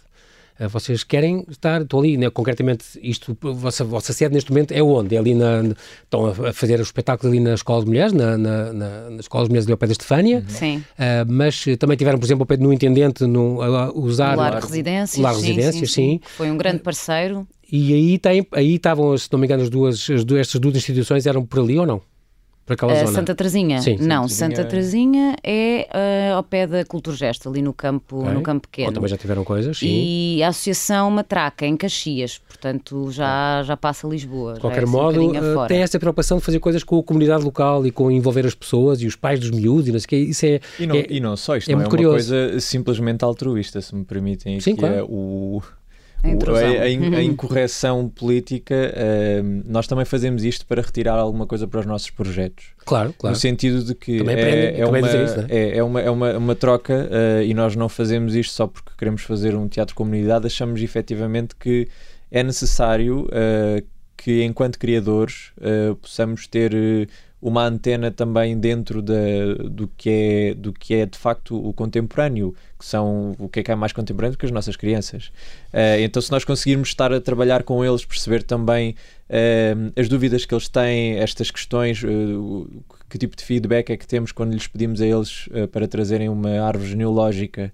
Eh, 0.62 0.68
vocês 0.68 1.04
querem 1.04 1.44
estar, 1.50 1.82
estou 1.82 2.02
ali, 2.02 2.18
né, 2.18 2.30
concretamente, 2.30 2.86
isto, 3.02 3.36
vossa, 3.42 3.84
vossa 3.84 4.14
sede 4.14 4.36
neste 4.36 4.52
momento 4.52 4.72
é 4.72 4.84
onde? 4.84 5.16
É 5.16 5.18
ali 5.18 5.34
na, 5.34 5.64
estão 6.04 6.28
a 6.28 6.54
fazer 6.54 6.80
o 6.80 6.84
espetáculo 6.84 7.34
ali 7.34 7.42
na 7.42 7.56
Escola 7.56 7.84
de 7.84 7.88
Mulheres, 7.88 8.14
na, 8.14 8.38
na, 8.38 8.72
na, 8.72 9.10
na 9.10 9.20
Escola 9.20 9.46
de 9.46 9.50
Mulheres 9.50 9.66
ali 9.66 9.72
ao 9.72 9.78
pé 9.80 9.88
da 9.88 9.94
Estefânia. 9.94 10.38
Uhum. 10.38 10.50
Sim. 10.50 10.78
Uh, 10.78 11.32
mas 11.32 11.66
também 11.80 11.98
tiveram, 11.98 12.20
por 12.20 12.26
exemplo, 12.26 12.44
ao 12.44 12.46
pé 12.46 12.58
no 12.58 12.72
Intendente, 12.72 13.26
no, 13.26 13.60
a 13.60 13.92
usar... 13.92 14.38
O 14.38 14.42
Lar 14.42 14.62
Residências. 14.62 15.20
Lar 15.20 15.34
Residências, 15.34 15.74
sim, 15.74 16.20
sim, 16.20 16.20
sim. 16.20 16.22
Foi 16.38 16.52
um 16.52 16.58
grande 16.58 16.80
parceiro. 16.84 17.48
E 17.72 17.94
aí, 17.94 18.20
tem, 18.20 18.46
aí 18.52 18.76
estavam, 18.76 19.18
se 19.18 19.30
não 19.32 19.40
me 19.40 19.48
engano, 19.48 19.64
as 19.64 19.70
duas, 19.70 20.08
as 20.12 20.24
duas, 20.24 20.42
estas 20.42 20.62
duas 20.62 20.76
instituições 20.76 21.26
eram 21.26 21.44
por 21.44 21.60
ali 21.60 21.80
ou 21.80 21.88
não? 21.88 22.02
Para 22.72 22.76
aquela 22.76 22.94
uh, 22.94 23.06
zona? 23.06 23.12
Santa 23.12 23.36
Teresinha? 23.36 23.82
Sim, 23.82 23.98
não, 24.00 24.28
Santa 24.28 24.62
é, 24.62 25.88
é 25.92 26.32
uh, 26.34 26.36
ao 26.38 26.44
pé 26.44 26.66
da 26.66 26.86
Culturgesta, 26.86 27.50
ali 27.50 27.62
no 27.62 27.74
campo, 27.74 28.22
okay. 28.22 28.34
no 28.34 28.42
campo 28.42 28.68
pequeno. 28.68 28.88
Ou 28.88 28.94
também 28.94 29.10
já 29.10 29.18
tiveram 29.18 29.44
coisas, 29.44 29.78
sim. 29.78 29.88
E 29.88 30.44
a 30.44 30.50
Associação 30.50 31.12
Matraca, 31.12 31.66
em 31.66 31.76
Caxias, 31.76 32.38
portanto 32.38 33.12
já, 33.12 33.62
já 33.64 33.76
passa 33.76 34.08
Lisboa. 34.08 34.54
De 34.54 34.62
qualquer 34.62 34.84
é 34.84 34.86
modo, 34.86 35.22
um 35.22 35.64
uh, 35.64 35.68
tem 35.68 35.82
essa 35.82 36.00
preocupação 36.00 36.38
de 36.38 36.44
fazer 36.44 36.60
coisas 36.60 36.84
com 36.84 37.00
a 37.00 37.04
comunidade 37.04 37.44
local 37.44 37.86
e 37.86 37.92
com 37.92 38.10
envolver 38.10 38.46
as 38.46 38.56
pessoas 38.56 39.02
e 39.02 39.08
os 39.08 39.16
pais 39.16 39.40
dos 39.40 39.52
miúdos 39.52 39.88
e 39.88 39.92
não 39.92 40.00
sei 40.00 40.06
o 40.06 40.08
que. 40.10 40.16
Isso 40.16 40.46
é, 40.46 40.60
e, 40.80 40.88
não, 40.88 40.96
é, 40.96 41.06
e 41.10 41.20
não 41.20 41.36
só, 41.36 41.58
isto 41.58 41.70
é, 41.70 41.74
não 41.74 41.82
é 41.82 41.84
uma 41.84 41.90
curioso. 41.90 42.30
coisa 42.30 42.60
simplesmente 42.60 43.24
altruísta, 43.26 43.82
se 43.82 43.94
me 43.94 44.06
permitem. 44.06 44.60
Sim, 44.60 44.76
que 44.76 44.80
claro. 44.80 44.96
é 44.96 45.04
o 45.04 45.62
a, 46.24 46.60
a, 46.60 46.82
a, 46.82 47.18
a 47.20 47.24
incorreção 47.24 48.08
política, 48.08 48.76
uh, 48.76 49.64
nós 49.66 49.88
também 49.88 50.06
fazemos 50.06 50.44
isto 50.44 50.66
para 50.66 50.82
retirar 50.82 51.16
alguma 51.16 51.48
coisa 51.48 51.68
para 51.68 51.80
os 51.80 51.86
nossos 51.86 52.10
projetos. 52.10 52.66
Claro, 52.86 53.14
claro. 53.18 53.36
No 53.36 53.40
sentido 53.40 53.84
de 53.84 53.96
que 53.96 54.18
é, 54.30 54.80
é, 54.80 54.86
uma, 54.86 55.00
isso, 55.00 55.40
é? 55.40 55.46
é, 55.50 55.78
é, 55.78 55.84
uma, 55.84 56.02
é 56.02 56.10
uma, 56.10 56.38
uma 56.38 56.56
troca 56.56 57.10
uh, 57.10 57.44
e 57.44 57.54
nós 57.54 57.76
não 57.76 57.90
fazemos 57.90 58.36
isto 58.36 58.54
só 58.54 58.68
porque 58.68 58.92
queremos 58.98 59.24
fazer 59.24 59.56
um 59.56 59.68
teatro 59.68 59.96
comunidade, 59.96 60.46
achamos 60.46 60.82
efetivamente 60.82 61.56
que 61.56 61.88
é 62.30 62.44
necessário 62.44 63.26
uh, 63.26 63.84
que, 64.16 64.44
enquanto 64.44 64.78
criadores, 64.78 65.52
possamos 66.00 66.46
ter 66.46 67.10
uma 67.42 67.66
antena 67.66 68.12
também 68.12 68.58
dentro 68.58 69.02
de, 69.02 69.56
do, 69.70 69.88
que 69.88 70.10
é, 70.10 70.54
do 70.54 70.72
que 70.72 70.94
é 70.94 71.06
de 71.08 71.18
facto 71.18 71.58
o 71.58 71.74
contemporâneo, 71.74 72.54
que 72.78 72.86
são 72.86 73.36
o 73.40 73.50
que 73.50 73.62
é 73.62 73.64
que 73.64 73.72
é 73.72 73.76
mais 73.76 73.92
contemporâneo 73.92 74.38
que 74.38 74.46
as 74.46 74.52
nossas 74.52 74.76
crianças. 74.76 75.32
Uh, 75.74 76.02
então, 76.02 76.22
se 76.22 76.32
nós 76.32 76.44
conseguirmos 76.44 76.90
estar 76.90 77.12
a 77.12 77.20
trabalhar 77.20 77.64
com 77.64 77.84
eles, 77.84 78.06
perceber 78.06 78.44
também 78.44 78.96
uh, 79.28 80.00
as 80.00 80.08
dúvidas 80.08 80.46
que 80.46 80.54
eles 80.54 80.68
têm, 80.68 81.18
estas 81.18 81.50
questões, 81.50 82.04
uh, 82.04 82.68
que 83.10 83.18
tipo 83.18 83.36
de 83.36 83.44
feedback 83.44 83.90
é 83.90 83.98
que 83.98 84.06
temos 84.06 84.32
quando 84.32 84.54
lhes 84.54 84.68
pedimos 84.68 85.02
a 85.02 85.06
eles 85.06 85.50
para 85.74 85.86
trazerem 85.86 86.30
uma 86.30 86.62
árvore 86.62 86.92
genealógica, 86.92 87.74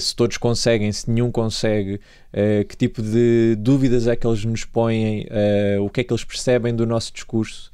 se 0.00 0.16
todos 0.16 0.38
conseguem, 0.38 0.90
se 0.90 1.10
nenhum 1.10 1.30
consegue, 1.30 2.00
que 2.66 2.74
tipo 2.74 3.02
de 3.02 3.56
dúvidas 3.58 4.06
é 4.06 4.16
que 4.16 4.26
eles 4.26 4.42
nos 4.42 4.64
põem, 4.64 5.26
o 5.82 5.90
que 5.90 6.00
é 6.00 6.04
que 6.04 6.10
eles 6.10 6.24
percebem 6.24 6.74
do 6.74 6.86
nosso 6.86 7.12
discurso 7.12 7.70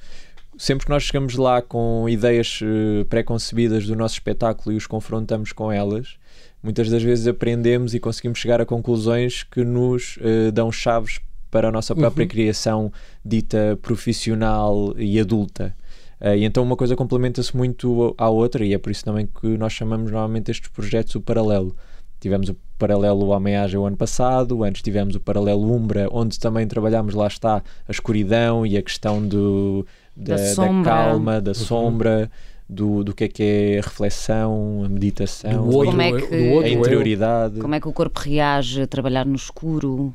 sempre 0.60 0.84
que 0.84 0.90
nós 0.90 1.04
chegamos 1.04 1.36
lá 1.36 1.62
com 1.62 2.06
ideias 2.06 2.60
uh, 2.60 3.02
pré-concebidas 3.06 3.86
do 3.86 3.96
nosso 3.96 4.16
espetáculo 4.16 4.74
e 4.74 4.76
os 4.76 4.86
confrontamos 4.86 5.52
com 5.52 5.72
elas, 5.72 6.18
muitas 6.62 6.90
das 6.90 7.02
vezes 7.02 7.26
aprendemos 7.26 7.94
e 7.94 7.98
conseguimos 7.98 8.38
chegar 8.38 8.60
a 8.60 8.66
conclusões 8.66 9.42
que 9.42 9.64
nos 9.64 10.18
uh, 10.18 10.52
dão 10.52 10.70
chaves 10.70 11.18
para 11.50 11.68
a 11.68 11.72
nossa 11.72 11.96
própria 11.96 12.24
uhum. 12.24 12.28
criação 12.28 12.92
dita 13.24 13.78
profissional 13.80 14.94
e 14.98 15.18
adulta. 15.18 15.74
Uh, 16.20 16.34
e 16.36 16.44
então 16.44 16.62
uma 16.62 16.76
coisa 16.76 16.94
complementa-se 16.94 17.56
muito 17.56 18.14
à 18.18 18.28
outra, 18.28 18.62
e 18.62 18.74
é 18.74 18.78
por 18.78 18.92
isso 18.92 19.02
também 19.02 19.26
que 19.26 19.56
nós 19.56 19.72
chamamos 19.72 20.12
normalmente 20.12 20.50
estes 20.50 20.68
projetos 20.68 21.14
o 21.14 21.22
paralelo. 21.22 21.74
Tivemos 22.20 22.50
o 22.50 22.56
paralelo 22.78 23.28
Homem-Age 23.28 23.78
o 23.78 23.86
ano 23.86 23.96
passado, 23.96 24.62
antes 24.62 24.82
tivemos 24.82 25.14
o 25.14 25.20
paralelo 25.20 25.72
Umbra, 25.74 26.06
onde 26.12 26.38
também 26.38 26.66
trabalhámos, 26.66 27.14
lá 27.14 27.26
está, 27.26 27.62
a 27.88 27.90
escuridão 27.90 28.66
e 28.66 28.76
a 28.76 28.82
questão 28.82 29.26
do, 29.26 29.86
da, 30.16 30.36
da, 30.36 30.54
da 30.54 30.84
calma, 30.84 31.40
da 31.40 31.50
uhum. 31.50 31.54
sombra, 31.54 32.30
do, 32.68 33.02
do 33.02 33.14
que 33.14 33.24
é 33.24 33.28
que 33.28 33.42
é 33.42 33.78
a 33.78 33.82
reflexão, 33.82 34.82
a 34.84 34.88
meditação, 34.88 35.68
do 35.68 35.76
outro, 35.76 35.90
como 35.90 36.02
é 36.02 36.12
que, 36.12 36.34
a 36.34 36.68
interioridade. 36.68 37.60
Como 37.60 37.74
é 37.74 37.80
que 37.80 37.88
o 37.88 37.92
corpo 37.92 38.20
reage 38.20 38.82
a 38.82 38.86
trabalhar 38.86 39.26
no 39.26 39.34
escuro? 39.34 40.14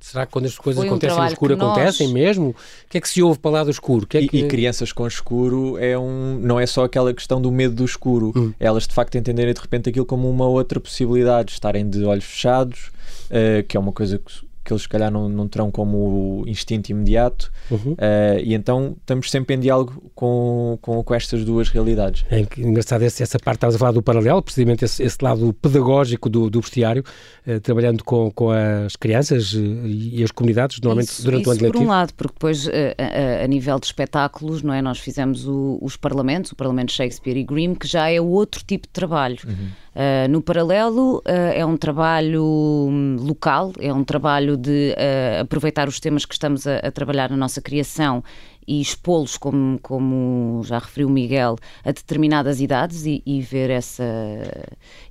Será 0.00 0.24
que 0.24 0.32
quando 0.32 0.46
as 0.46 0.56
coisas 0.56 0.80
Foi 0.80 0.88
acontecem 0.88 1.18
um 1.18 1.20
no 1.20 1.26
escuro 1.26 1.54
acontecem 1.54 2.06
nós... 2.06 2.14
mesmo? 2.14 2.50
O 2.50 2.54
que 2.88 2.98
é 2.98 3.00
que 3.00 3.08
se 3.08 3.20
ouve 3.20 3.38
para 3.40 3.50
lá 3.50 3.64
do 3.64 3.70
escuro? 3.70 4.06
Que 4.06 4.18
é 4.18 4.26
que... 4.28 4.36
E, 4.36 4.40
e, 4.44 4.48
crianças 4.48 4.92
com 4.92 5.06
escuro 5.06 5.76
é 5.78 5.98
um, 5.98 6.38
não 6.40 6.60
é 6.60 6.66
só 6.66 6.84
aquela 6.84 7.12
questão 7.12 7.42
do 7.42 7.50
medo 7.50 7.74
do 7.74 7.84
escuro. 7.84 8.32
Hum. 8.36 8.52
Elas 8.60 8.86
de 8.86 8.94
facto 8.94 9.18
entenderem 9.18 9.52
de 9.52 9.60
repente 9.60 9.88
aquilo 9.88 10.06
como 10.06 10.30
uma 10.30 10.46
outra 10.46 10.78
possibilidade, 10.78 11.50
estarem 11.50 11.88
de 11.88 12.04
olhos 12.04 12.24
fechados, 12.24 12.92
uh, 13.28 13.66
que 13.66 13.76
é 13.76 13.80
uma 13.80 13.92
coisa 13.92 14.18
que 14.18 14.47
que 14.68 14.74
eles 14.74 14.82
se 14.82 14.88
calhar 14.88 15.10
não, 15.10 15.28
não 15.30 15.48
terão 15.48 15.70
como 15.70 16.44
instinto 16.46 16.90
imediato 16.90 17.50
uhum. 17.70 17.92
uh, 17.92 18.38
e 18.44 18.52
então 18.52 18.96
estamos 19.00 19.30
sempre 19.30 19.56
em 19.56 19.58
diálogo 19.58 20.10
com, 20.14 20.78
com, 20.82 21.02
com 21.02 21.14
estas 21.14 21.42
duas 21.42 21.70
realidades. 21.70 22.26
É 22.30 22.46
engraçado 22.58 23.02
essa, 23.02 23.22
essa 23.22 23.38
parte, 23.38 23.56
estavas 23.56 23.76
a 23.76 23.78
falar 23.78 23.92
do 23.92 24.02
paralelo, 24.02 24.42
precisamente 24.42 24.84
esse, 24.84 25.02
esse 25.02 25.16
lado 25.22 25.54
pedagógico 25.54 26.28
do, 26.28 26.50
do 26.50 26.60
bestiário, 26.60 27.02
uh, 27.46 27.58
trabalhando 27.60 28.04
com, 28.04 28.30
com 28.30 28.50
as 28.50 28.94
crianças 28.94 29.54
uh, 29.54 29.58
e 29.86 30.22
as 30.22 30.30
comunidades, 30.30 30.78
normalmente 30.82 31.08
isso, 31.08 31.24
durante 31.24 31.42
isso 31.42 31.50
o 31.50 31.52
ano 31.52 31.62
letivo. 31.62 31.78
por 31.78 31.86
um 31.86 31.88
lado, 31.88 32.12
porque 32.14 32.34
depois 32.34 32.68
a, 32.68 33.44
a, 33.44 33.46
nível 33.46 33.78
de 33.78 33.86
espetáculos, 33.86 34.62
não 34.62 34.74
é, 34.74 34.82
nós 34.82 34.98
fizemos 34.98 35.46
o, 35.48 35.78
os 35.80 35.96
parlamentos, 35.96 36.52
o 36.52 36.56
Parlamento 36.56 36.92
Shakespeare 36.92 37.38
e 37.38 37.44
Grimm, 37.44 37.74
que 37.74 37.88
já 37.88 38.10
é 38.10 38.20
outro 38.20 38.62
tipo 38.62 38.86
de 38.86 38.92
trabalho. 38.92 39.38
Uhum. 39.46 39.68
Uh, 39.98 40.28
no 40.30 40.40
paralelo, 40.40 41.16
uh, 41.18 41.22
é 41.26 41.66
um 41.66 41.76
trabalho 41.76 42.44
hum, 42.44 43.16
local, 43.18 43.72
é 43.80 43.92
um 43.92 44.04
trabalho 44.04 44.56
de 44.58 44.94
uh, 44.94 45.42
aproveitar 45.42 45.88
os 45.88 46.00
temas 46.00 46.24
que 46.24 46.34
estamos 46.34 46.66
a, 46.66 46.78
a 46.78 46.90
trabalhar 46.90 47.30
na 47.30 47.36
nossa 47.36 47.60
criação 47.60 48.22
e 48.66 48.80
expô-los, 48.80 49.38
como, 49.38 49.78
como 49.80 50.62
já 50.64 50.78
referiu 50.78 51.08
o 51.08 51.10
Miguel, 51.10 51.56
a 51.82 51.90
determinadas 51.90 52.60
idades 52.60 53.06
e, 53.06 53.22
e, 53.24 53.40
ver 53.40 53.70
essa 53.70 54.04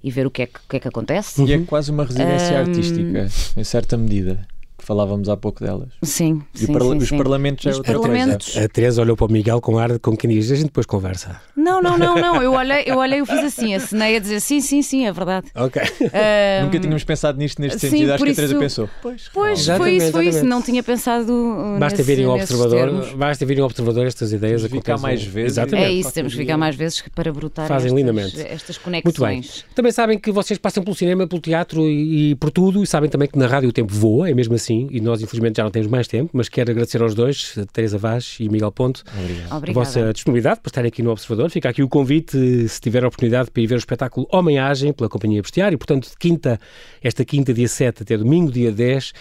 e 0.03 0.11
ver 0.11 0.27
o 0.27 0.31
que 0.31 0.43
é 0.43 0.45
que, 0.45 0.59
que, 0.69 0.77
é 0.77 0.79
que 0.79 0.87
acontece. 0.87 1.43
E 1.43 1.53
é 1.53 1.59
quase 1.59 1.89
uma 1.89 2.05
residência 2.05 2.59
artística, 2.59 3.27
em 3.57 3.63
certa 3.63 3.97
medida 3.97 4.47
falávamos 4.87 5.27
há 5.27 5.35
pouco 5.35 5.61
delas. 5.61 5.89
Sim, 6.01 6.41
e 6.55 6.59
sim, 6.59 6.73
parla 6.73 6.93
sim, 6.93 6.97
os 6.99 7.09
sim. 7.09 7.17
parlamentos 7.17 7.65
é 7.65 7.75
outra 7.75 7.99
parlamentos... 7.99 8.53
coisa. 8.53 8.65
A 8.65 8.69
Teresa 8.69 9.01
olhou 9.01 9.17
para 9.17 9.25
o 9.27 9.31
Miguel 9.31 9.59
com 9.59 9.77
ar 9.77 9.99
com 9.99 10.15
quem 10.15 10.29
diz, 10.29 10.49
a 10.49 10.55
gente 10.55 10.67
depois 10.67 10.85
conversa. 10.85 11.41
Não, 11.55 11.81
não, 11.81 11.97
não, 11.97 12.15
não. 12.15 12.41
Eu 12.41 12.53
olhei, 12.53 12.83
eu 12.85 12.97
olhei, 12.97 13.19
eu 13.19 13.25
fiz 13.25 13.39
assim, 13.39 13.75
assinei 13.75 14.15
a 14.15 14.19
dizer 14.19 14.39
sim, 14.39 14.61
sim, 14.61 14.81
sim, 14.81 15.05
é 15.05 15.11
verdade. 15.11 15.47
Ok. 15.53 15.81
Um... 15.81 16.65
Nunca 16.65 16.79
tínhamos 16.79 17.03
pensado 17.03 17.37
nisto 17.37 17.61
neste 17.61 17.79
sim, 17.79 17.89
sentido, 17.89 18.13
acho 18.13 18.23
que 18.23 18.31
a 18.31 18.35
Teresa 18.35 18.57
pensou. 18.57 18.89
Pois, 19.01 19.29
pois 19.33 19.67
foi 19.67 19.97
isso, 19.97 20.11
foi 20.11 20.27
isso. 20.29 20.45
Não 20.45 20.61
tinha 20.61 20.81
pensado. 20.81 21.77
Basta 21.77 22.01
virem 22.01 22.25
um 22.25 22.31
observador, 22.31 23.15
basta 23.17 23.45
virem 23.45 23.63
um 23.63 23.65
observador 23.65 24.07
estas 24.07 24.31
ideias 24.31 24.63
a 24.63 24.69
ficar 24.69 24.97
mais 24.97 25.21
vezes. 25.21 25.57
Exatamente. 25.57 25.85
É 25.85 25.91
isso, 25.91 26.13
temos 26.13 26.33
que 26.33 26.39
ficar 26.39 26.57
mais 26.57 26.75
vezes 26.75 27.03
para 27.13 27.33
brotar 27.33 27.67
Fazem 27.67 27.87
estas, 27.87 27.99
lindamente. 27.99 28.39
estas 28.39 28.77
conexões. 28.77 29.03
Muito 29.03 29.21
bem. 29.21 29.43
Também 29.75 29.91
sabem 29.91 30.17
que 30.17 30.31
vocês 30.31 30.57
passam 30.57 30.81
pelo 30.81 30.95
cinema, 30.95 31.27
pelo 31.27 31.41
teatro 31.41 31.81
e, 31.81 32.31
e 32.31 32.35
por 32.35 32.51
tudo, 32.51 32.81
e 32.81 32.87
sabem 32.87 33.09
também 33.09 33.27
que 33.27 33.37
na 33.37 33.47
rádio 33.47 33.67
o 33.67 33.73
tempo 33.73 33.93
voa, 33.93 34.29
é 34.29 34.33
mesmo 34.33 34.55
assim, 34.55 34.76
e 34.91 34.99
nós 34.99 35.21
infelizmente 35.21 35.57
já 35.57 35.63
não 35.63 35.71
temos 35.71 35.87
mais 35.87 36.07
tempo, 36.07 36.31
mas 36.33 36.49
quero 36.49 36.69
agradecer 36.69 37.01
aos 37.01 37.15
dois, 37.15 37.55
Teresa 37.71 37.97
Vaz 37.97 38.35
e 38.39 38.49
Miguel 38.49 38.71
Ponto, 38.71 39.03
Obrigado. 39.17 39.69
a 39.69 39.73
vossa 39.73 40.13
disponibilidade 40.13 40.59
para 40.59 40.69
estarem 40.69 40.89
aqui 40.89 41.01
no 41.01 41.09
Observador. 41.09 41.49
Fica 41.49 41.69
aqui 41.69 41.81
o 41.81 41.87
convite, 41.87 42.67
se 42.67 42.81
tiver 42.81 43.03
a 43.03 43.07
oportunidade, 43.07 43.49
para 43.49 43.63
ir 43.63 43.67
ver 43.67 43.75
o 43.75 43.77
espetáculo 43.77 44.27
Homem-Agem 44.31 44.93
pela 44.93 45.09
Companhia 45.09 45.41
Bestiário, 45.41 45.77
portanto, 45.77 46.09
de 46.09 46.17
quinta, 46.17 46.59
esta 47.01 47.23
quinta, 47.25 47.53
dia 47.53 47.67
7 47.67 48.03
até 48.03 48.17
domingo, 48.17 48.51
dia 48.51 48.71
10, 48.71 49.13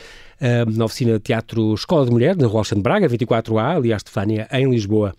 na 0.75 0.85
oficina 0.85 1.15
de 1.15 1.21
teatro 1.21 1.73
Escola 1.73 2.05
de 2.05 2.11
Mulher, 2.11 2.37
na 2.37 2.47
Rua 2.47 2.59
Alexandre 2.59 2.83
Braga, 2.83 3.09
24A, 3.09 3.77
aliás, 3.77 4.03
Stefânia, 4.03 4.47
em 4.53 4.69
Lisboa. 4.69 5.15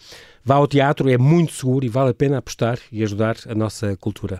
Vá 0.45 0.55
ao 0.55 0.67
teatro, 0.67 1.09
é 1.09 1.17
muito 1.17 1.53
seguro 1.53 1.85
e 1.85 1.89
vale 1.89 2.11
a 2.11 2.13
pena 2.13 2.37
apostar 2.37 2.79
e 2.91 3.03
ajudar 3.03 3.35
a 3.49 3.55
nossa 3.55 3.97
cultura. 3.97 4.39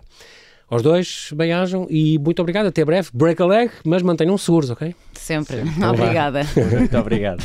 Aos 0.70 0.82
dois, 0.82 1.30
bem-ajam 1.34 1.86
e 1.88 2.18
muito 2.18 2.42
obrigado. 2.42 2.66
Até 2.66 2.84
breve. 2.84 3.08
Break 3.14 3.40
a 3.40 3.46
leg, 3.46 3.70
mas 3.86 4.02
mantenham 4.02 4.36
seguros, 4.36 4.68
ok? 4.68 4.94
Sempre. 5.14 5.56
Sempre. 5.56 5.70
Então 5.78 5.94
Obrigada. 5.94 6.42
muito 6.78 6.98
obrigado. 6.98 7.42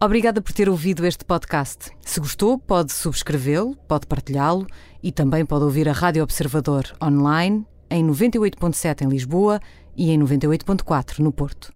Obrigada 0.00 0.40
por 0.40 0.52
ter 0.52 0.68
ouvido 0.68 1.04
este 1.04 1.24
podcast. 1.24 1.90
Se 2.02 2.20
gostou, 2.20 2.56
pode 2.56 2.92
subscrevê-lo, 2.92 3.74
pode 3.88 4.06
partilhá-lo 4.06 4.66
e 5.02 5.10
também 5.10 5.44
pode 5.44 5.64
ouvir 5.64 5.88
a 5.88 5.92
Rádio 5.92 6.22
Observador 6.22 6.84
online 7.02 7.66
em 7.90 8.06
98.7 8.06 9.02
em 9.02 9.08
Lisboa 9.08 9.60
e 9.96 10.10
em 10.10 10.18
98.4 10.18 11.20
no 11.20 11.32
Porto. 11.32 11.72